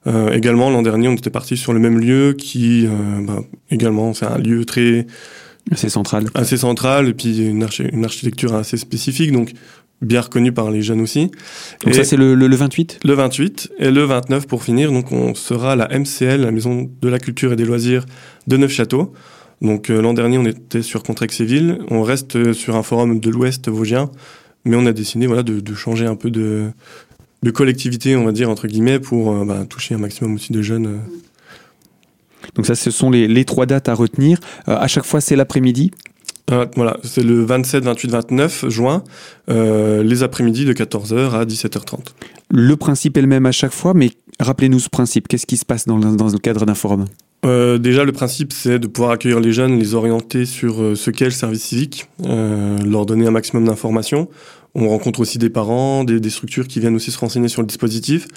Euh, 0.07 0.33
également, 0.33 0.71
l'an 0.71 0.83
dernier, 0.83 1.09
on 1.09 1.15
était 1.15 1.31
parti 1.31 1.57
sur 1.57 1.73
le 1.73 1.81
même 1.81 1.99
lieu 1.99 2.35
qui, 2.39 2.87
euh, 2.87 2.91
bah, 3.21 3.41
également, 3.71 4.15
c'est 4.15 4.27
un 4.27 4.39
lieu 4.39 4.65
très 4.65 5.07
assez 5.71 5.91
central. 5.91 6.25
Assez 6.35 6.57
central, 6.57 7.09
et 7.09 7.15
puis 7.15 7.39
une, 7.39 7.67
une 7.93 8.05
architecture 8.05 8.55
assez 8.55 8.77
spécifique. 8.77 9.33
Donc, 9.33 9.53
bien 10.01 10.21
reconnu 10.21 10.53
par 10.53 10.71
les 10.71 10.83
jeunes 10.83 11.01
aussi. 11.01 11.31
Donc 11.85 11.95
ça 11.95 12.05
c'est 12.05 12.17
le, 12.17 12.35
le, 12.35 12.57
28 12.57 13.01
Le 13.05 13.15
28 13.15 13.73
et 13.79 13.91
le 13.91 14.05
29 14.05 14.47
pour 14.47 14.63
finir. 14.63 14.93
Donc 14.93 15.13
on 15.13 15.35
sera 15.35 15.73
à 15.73 15.77
la 15.77 15.89
MCL, 15.89 16.41
la 16.43 16.51
Maison 16.51 16.91
de 17.01 17.09
la 17.09 17.19
Culture 17.19 17.53
et 17.53 17.57
des 17.57 17.65
Loisirs 17.65 18.07
de 18.47 18.57
Neufchâteau. 18.57 19.13
Donc 19.61 19.91
euh, 19.91 20.01
l'an 20.01 20.15
dernier 20.15 20.39
on 20.39 20.47
était 20.47 20.83
sur 20.83 21.03
Contrexéville, 21.03 21.79
on 21.91 22.03
reste 22.03 22.37
euh, 22.37 22.53
sur 22.53 22.77
un 22.77 22.83
forum 22.83 23.19
de 23.19 23.31
l'Ouest 23.31 23.69
vosgien, 23.69 24.11
mais 24.65 24.77
on 24.77 24.87
a 24.87 24.93
décidé 24.93 25.27
voilà 25.27 25.43
de, 25.43 25.59
de 25.59 25.75
changer 25.75 26.07
un 26.07 26.15
peu 26.15 26.31
de, 26.31 26.71
de, 27.43 27.51
collectivité 27.51 28.15
on 28.15 28.25
va 28.25 28.31
dire 28.31 28.51
entre 28.51 28.69
guillemets 28.69 29.01
pour 29.01 29.33
euh, 29.33 29.45
bah, 29.45 29.65
toucher 29.69 29.97
un 29.97 29.99
maximum 29.99 30.35
aussi 30.35 30.53
de 30.53 30.63
jeunes. 30.63 31.01
Donc 32.55 32.67
ça, 32.67 32.77
ce 32.77 32.91
sont 32.93 33.11
les, 33.11 33.27
les 33.27 33.45
trois 33.45 33.67
dates 33.67 33.89
à 33.89 33.95
retenir. 33.95 34.39
à 34.67 34.87
chaque 34.87 35.05
fois, 35.05 35.21
c'est 35.21 35.37
l'après-midi? 35.37 35.91
Euh, 36.51 36.67
voilà, 36.77 36.97
c'est 37.03 37.23
le 37.23 37.45
27, 37.45 37.85
28, 37.85 38.11
29 38.11 38.69
juin, 38.69 39.05
euh, 39.51 40.03
les 40.03 40.23
après-midi 40.23 40.65
de 40.65 40.73
14h 40.73 41.33
à 41.33 41.45
17h30. 41.45 41.99
Le 42.51 42.77
principe 42.77 43.17
est 43.17 43.21
le 43.21 43.27
même 43.27 43.47
à 43.47 43.53
chaque 43.53 43.73
fois, 43.73 43.93
mais 43.95 44.11
rappelez-nous 44.41 44.79
ce 44.79 44.89
principe. 44.89 45.29
Qu'est-ce 45.29 45.47
qui 45.47 45.57
se 45.57 45.65
passe 45.65 45.87
dans, 45.87 45.99
dans 45.99 46.29
le 46.29 46.39
cadre 46.39 46.65
d'un 46.65 46.75
forum? 46.75 47.05
Euh, 47.45 47.79
déjà, 47.79 48.05
le 48.05 48.13
principe, 48.13 48.53
c'est 48.53 48.79
de 48.79 48.87
pouvoir 48.87 49.13
accueillir 49.13 49.41
les 49.41 49.53
jeunes, 49.53 49.79
les 49.79 49.95
orienter 49.95 50.45
sur 50.45 50.83
euh, 50.83 50.95
ce 50.97 51.11
qu'est 51.11 51.27
le 51.27 51.31
service 51.31 51.63
civique, 51.63 52.09
euh, 52.25 52.79
leur 52.79 53.07
donner 53.07 53.27
un 53.27 53.31
maximum 53.31 53.65
d'informations. 53.65 54.29
On 54.81 54.89
rencontre 54.89 55.19
aussi 55.19 55.39
des 55.39 55.51
parents, 55.51 56.05
des, 56.05 56.31
structures 56.31 56.69
qui 56.69 56.79
viennent 56.79 56.95
aussi 56.95 57.11
se 57.11 57.19
renseigner 57.19 57.49
sur 57.49 57.63
le 57.63 57.67
dispositif. 57.67 58.29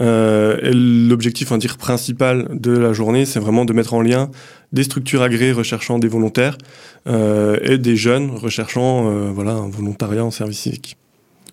Euh, 0.00 0.58
l'objectif, 0.74 1.52
on 1.52 1.58
principal 1.78 2.48
de 2.50 2.72
la 2.72 2.92
journée, 2.92 3.24
c'est 3.24 3.38
vraiment 3.38 3.64
de 3.64 3.72
mettre 3.72 3.94
en 3.94 4.02
lien 4.02 4.28
des 4.72 4.82
structures 4.82 5.22
agréées 5.22 5.52
recherchant 5.52 6.00
des 6.00 6.08
volontaires 6.08 6.58
euh, 7.06 7.58
et 7.62 7.78
des 7.78 7.94
jeunes 7.94 8.30
recherchant 8.30 9.08
euh, 9.08 9.30
voilà, 9.32 9.52
un 9.52 9.68
volontariat 9.68 10.24
en 10.24 10.32
service 10.32 10.58
civique. 10.58 10.96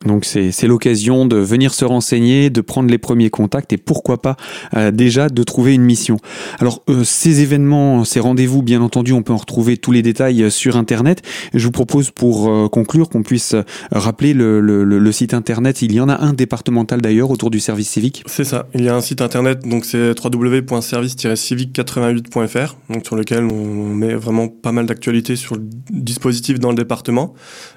Donc 0.06 0.26
c'est 0.26 0.68
l'occasion 0.68 1.26
de 1.26 1.38
venir 1.38 1.74
se 1.74 1.86
renseigner, 1.86 2.50
de 2.50 2.60
prendre 2.62 2.90
les 2.90 2.98
premiers 2.98 3.30
contacts 3.30 3.72
et 3.74 3.78
pourquoi 3.78 4.22
pas 4.22 4.36
euh, 4.76 4.92
déjà 4.92 5.30
de 5.30 5.44
trouver 5.44 5.74
une 5.74 5.84
mission. 5.84 6.18
Alors 6.60 6.84
euh, 6.90 7.04
ces 7.04 7.42
événements, 7.42 8.04
ces 8.04 8.20
rendez-vous, 8.20 8.64
bien 8.64 8.82
entendu, 8.82 9.14
on 9.14 9.22
peut 9.22 9.34
en 9.34 9.38
retrouver 9.38 9.78
tous 9.78 9.92
les 9.92 10.02
détails 10.02 10.42
euh, 10.44 10.50
sur 10.50 10.78
Internet. 10.78 11.22
Je 11.54 11.64
vous 11.66 11.72
propose 11.72 12.10
pour 12.12 12.70
conclure 12.72 13.10
qu'on 13.10 13.24
puisse 13.24 13.56
rappeler 13.92 14.34
le, 14.34 14.60
le, 14.60 14.84
le, 14.84 15.12
site 15.12 15.34
Internet. 15.34 15.82
Il 15.82 15.94
y 15.94 16.00
en 16.00 16.08
a 16.10 16.22
un 16.22 16.34
départemental 16.34 17.02
d'ailleurs 17.02 17.32
autour 17.32 17.50
du 17.50 17.60
service 17.60 17.90
civique. 17.90 18.24
C'est 18.26 18.44
ça. 18.44 18.68
Il 18.74 18.84
y 18.84 18.90
a 18.90 18.96
un 18.96 19.02
site 19.02 19.22
Internet, 19.22 19.68
donc 19.68 19.86
c'est 19.86 20.14
www.service-civique88.fr, 20.24 22.76
donc 22.90 23.06
sur 23.06 23.16
lequel 23.16 23.46
on 23.46 23.94
met 23.94 24.16
vraiment 24.16 24.48
pas 24.48 24.72
mal 24.72 24.86
d'actualités 24.86 25.36
sur 25.36 25.56
le 25.56 25.64
dispositif 25.90 26.60
dans 26.60 26.70
le 26.70 26.76
département. 26.76 27.34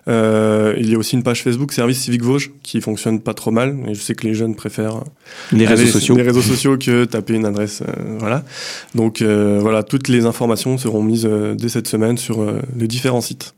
Euh, 0.08 0.74
il 0.78 0.90
y 0.90 0.94
a 0.94 0.98
aussi 0.98 1.16
une 1.16 1.22
page 1.22 1.42
Facebook 1.42 1.72
Service 1.72 2.00
Civique 2.00 2.13
Vosges 2.22 2.50
qui 2.62 2.80
fonctionne 2.80 3.20
pas 3.20 3.34
trop 3.34 3.50
mal. 3.50 3.76
Et 3.88 3.94
je 3.94 4.00
sais 4.00 4.14
que 4.14 4.26
les 4.26 4.34
jeunes 4.34 4.54
préfèrent 4.54 5.02
les 5.52 5.66
réseaux 5.66 5.86
sociaux, 5.86 6.16
les 6.16 6.22
réseaux 6.22 6.42
sociaux 6.42 6.76
que 6.78 7.04
taper 7.04 7.34
une 7.34 7.46
adresse. 7.46 7.82
Euh, 7.82 8.16
voilà. 8.18 8.44
Donc 8.94 9.22
euh, 9.22 9.58
voilà, 9.60 9.82
toutes 9.82 10.08
les 10.08 10.26
informations 10.26 10.78
seront 10.78 11.02
mises 11.02 11.28
dès 11.56 11.68
cette 11.68 11.88
semaine 11.88 12.18
sur 12.18 12.44
les 12.76 12.88
différents 12.88 13.20
sites. 13.20 13.54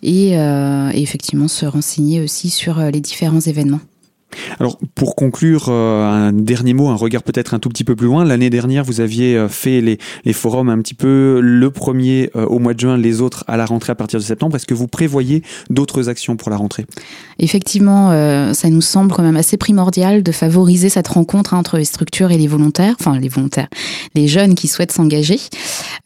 et, 0.02 0.34
et 0.34 1.02
effectivement 1.02 1.48
se 1.48 1.66
renseigner 1.66 2.20
aussi 2.20 2.50
sur 2.50 2.78
les 2.80 3.00
différents 3.00 3.40
événements. 3.40 3.80
Alors 4.60 4.78
pour 4.94 5.16
conclure, 5.16 5.66
euh, 5.68 6.04
un 6.04 6.32
dernier 6.32 6.74
mot, 6.74 6.88
un 6.88 6.94
regard 6.94 7.22
peut-être 7.22 7.54
un 7.54 7.58
tout 7.58 7.68
petit 7.68 7.84
peu 7.84 7.96
plus 7.96 8.06
loin. 8.06 8.24
L'année 8.24 8.50
dernière, 8.50 8.84
vous 8.84 9.00
aviez 9.00 9.36
euh, 9.36 9.48
fait 9.48 9.80
les, 9.80 9.98
forums 10.32 10.68
un 10.68 10.78
petit 10.78 10.94
peu 10.94 11.40
le 11.42 11.70
premier 11.70 12.30
euh, 12.36 12.44
au 12.46 12.58
mois 12.58 12.74
de 12.74 12.80
juin, 12.80 12.96
les 12.96 13.20
autres 13.20 13.44
à 13.46 13.56
la 13.56 13.64
rentrée 13.64 13.92
à 13.92 13.94
partir 13.94 14.18
de 14.18 14.24
septembre. 14.24 14.56
Est-ce 14.56 14.66
que 14.66 14.74
vous 14.74 14.88
prévoyez 14.88 15.42
d'autres 15.70 16.08
actions 16.08 16.36
pour 16.36 16.50
la 16.50 16.56
rentrée? 16.56 16.86
Effectivement, 17.38 18.08
ça 18.52 18.68
nous 18.68 18.80
semble 18.80 19.12
quand 19.12 19.22
même 19.22 19.36
assez 19.36 19.56
primordial 19.56 20.22
de 20.22 20.32
favoriser 20.32 20.88
cette 20.88 21.08
rencontre 21.08 21.54
entre 21.54 21.76
les 21.76 21.84
structures 21.84 22.32
et 22.32 22.38
les 22.38 22.48
volontaires, 22.48 22.96
enfin 22.98 23.18
les 23.18 23.28
volontaires, 23.28 23.68
les 24.14 24.26
jeunes 24.26 24.54
qui 24.54 24.66
souhaitent 24.66 24.92
s'engager. 24.92 25.38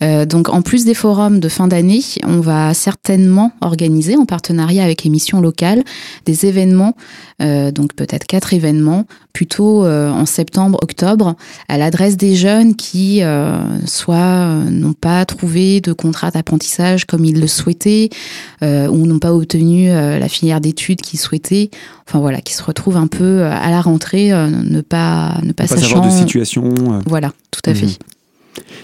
donc 0.01 0.51
en 0.51 0.61
plus 0.61 0.85
des 0.85 0.95
forums 0.95 1.41
de 1.41 1.49
fin 1.49 1.69
d'année, 1.69 2.01
on 2.27 2.41
va 2.41 2.75
certainement 2.75 3.53
organiser 3.63 4.17
en 4.17 4.27
partenariat 4.27 4.85
avec 4.85 5.05
les 5.05 5.11
missions 5.11 5.41
locales 5.41 5.83
des 6.27 6.47
événements, 6.47 6.97
donc 7.41 7.95
peut-être 7.95 8.12
quatre 8.18 8.53
événements, 8.55 9.07
plutôt 9.33 9.85
euh, 9.85 10.11
en 10.11 10.27
septembre, 10.27 10.79
octobre, 10.83 11.37
à 11.68 11.79
l'adresse 11.79 12.16
des 12.16 12.35
jeunes 12.35 12.77
qui 12.77 13.22
euh, 13.22 13.59
soit 13.87 14.16
euh, 14.16 14.64
n'ont 14.70 14.92
pas 14.92 15.25
trouvé 15.25 15.81
de 15.81 15.92
contrat 15.92 16.31
d'apprentissage 16.31 17.07
comme 17.07 17.25
ils 17.25 17.40
le 17.40 17.46
souhaitaient, 17.46 18.11
ou 18.62 19.07
n'ont 19.07 19.18
pas 19.18 19.35
obtenu 19.35 19.88
la 19.88 20.29
filière 20.29 20.61
d'études 20.61 21.01
qu'ils 21.01 21.18
souhaitaient. 21.18 21.70
Enfin 22.09 22.20
voilà, 22.20 22.40
qui 22.40 22.55
se 22.55 22.62
retrouvent 22.62 22.96
un 22.96 23.07
peu 23.07 23.44
à 23.44 23.70
la 23.70 23.81
rentrée, 23.81 24.31
ne 24.31 24.81
pas 24.81 25.38
ne 25.42 25.53
pas, 25.53 25.66
pas 25.66 25.77
sachant. 25.77 26.07
de 26.07 26.11
situation. 26.11 26.72
Voilà, 27.07 27.33
tout 27.51 27.62
à 27.68 27.75
fait. 27.75 27.98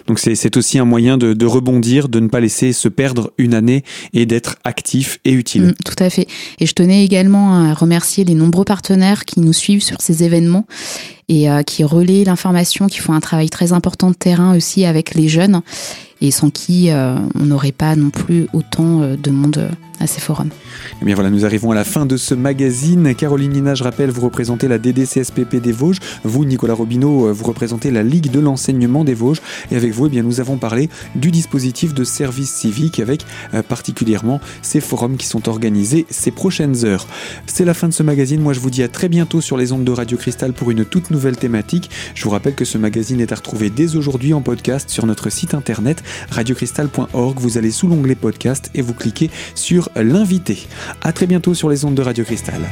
Donc 0.07 0.19
c'est 0.19 0.57
aussi 0.57 0.79
un 0.79 0.85
moyen 0.85 1.19
de, 1.19 1.47
rebondir, 1.47 2.09
de 2.09 2.21
ne 2.21 2.29
pas 2.29 2.41
laisser 2.41 2.73
se 2.73 2.89
perdre 2.89 3.33
une 3.39 3.55
année 3.55 3.85
et 4.13 4.27
d'être 4.27 4.57
actif 4.65 5.19
et 5.25 5.33
utile. 5.33 5.67
Mm, 5.67 5.75
tout 5.85 6.03
à 6.03 6.11
fait. 6.11 6.27
Et 6.59 6.67
je 6.67 6.73
tenais 6.73 7.05
également 7.05 7.55
à 7.55 7.75
remercier 7.75 8.25
les 8.25 8.35
nombreux 8.35 8.65
partenaires 8.65 9.25
qui 9.25 9.41
nous 9.41 9.53
suivent 9.53 9.83
sur 9.83 10.01
ces 10.01 10.25
événements 10.25 10.67
et 11.29 11.51
euh, 11.51 11.63
qui 11.63 11.85
relaient 11.85 12.25
l'information, 12.25 12.87
qui 12.87 12.99
font 12.99 13.13
un 13.13 13.21
travail 13.21 13.51
très 13.51 13.73
important 13.73 14.11
de 14.11 14.15
terrain 14.15 14.57
aussi 14.57 14.85
avec 14.85 15.15
les 15.15 15.29
jeunes 15.29 15.63
et 16.21 16.33
sans 16.33 16.51
qui 16.51 16.91
euh, 16.91 17.17
on 17.39 17.45
n'aurait 17.45 17.73
pas 17.73 17.95
non 17.95 18.11
plus 18.11 18.49
autant 18.53 19.03
euh, 19.03 19.17
de 19.17 19.31
monde 19.31 19.71
à 20.01 20.07
ces 20.07 20.21
forums. 20.21 20.49
Et 20.49 20.97
eh 21.03 21.05
bien 21.05 21.15
voilà, 21.17 21.29
nous 21.29 21.45
arrivons 21.45 21.73
à 21.73 21.75
la 21.75 21.83
fin 21.83 22.07
de 22.07 22.17
ce 22.17 22.33
magazine. 22.33 23.15
Caroline 23.17 23.53
Nina, 23.53 23.75
je 23.75 23.83
rappelle, 23.83 24.11
vous 24.11 24.21
représentez 24.21 24.69
la 24.69 24.79
DDCSPP 24.79 25.57
des 25.57 25.73
Vosges. 25.73 25.99
Vous, 26.23 26.45
Nicolas 26.45 26.75
Robineau, 26.75 27.33
vous 27.33 27.45
représentez 27.45 27.91
la 27.91 28.05
Ligue 28.05 28.31
de 28.31 28.39
l'enseignement 28.39 29.03
des 29.03 29.15
Vosges. 29.15 29.43
Et 29.73 29.77
avec 29.77 29.93
vous, 29.93 30.07
eh 30.07 30.09
bien, 30.09 30.23
nous 30.23 30.39
avons 30.39 30.57
parlé 30.57 30.89
du 31.17 31.33
dispositif 31.33 31.95
de 31.95 32.05
service 32.05 32.51
civique 32.51 33.01
avec 33.01 33.27
particulièrement 33.69 34.41
ces 34.63 34.81
forums 34.81 35.17
qui 35.17 35.27
sont 35.27 35.49
organisés 35.49 36.07
ces 36.11 36.31
prochaines 36.31 36.85
heures. 36.85 37.09
C'est 37.47 37.65
la 37.65 37.75
fin 37.75 37.89
de 37.89 37.93
ce 37.93 38.05
magazine. 38.05 38.41
Moi, 38.41 38.53
je 38.53 38.61
vous 38.61 38.71
dis 38.71 38.85
à 38.85 38.89
très 38.89 39.09
bientôt 39.09 39.41
sur 39.41 39.57
les 39.57 39.73
ondes 39.73 39.85
de 39.85 39.91
Radio 39.91 40.17
Cristal 40.17 40.53
pour 40.53 40.71
une 40.71 40.85
toute 40.85 41.11
nouvelle 41.11 41.18
thématique. 41.37 41.91
Je 42.15 42.25
vous 42.25 42.31
rappelle 42.31 42.55
que 42.55 42.65
ce 42.65 42.79
magazine 42.79 43.21
est 43.21 43.33
à 43.33 43.37
retrouver 43.37 43.71
dès 43.71 43.97
aujourd'hui 43.97 44.33
en 44.33 44.41
podcast 44.41 44.89
sur 44.91 45.07
notre 45.07 45.31
site 45.31 45.55
internet 45.55 46.03
radiocristal.org. 46.31 47.39
Vous 47.39 47.59
allez 47.59 47.71
sous 47.71 47.89
l'onglet 47.89 48.15
podcast 48.15 48.71
et 48.75 48.83
vous 48.83 48.95
cliquez 48.95 49.31
sur 49.55 49.91
l'invité. 49.97 50.67
À 51.03 51.13
très 51.13 51.27
bientôt 51.27 51.55
sur 51.55 51.69
les 51.69 51.85
ondes 51.85 51.95
de 51.95 52.03
Radio 52.03 52.25
Cristal. 52.25 52.63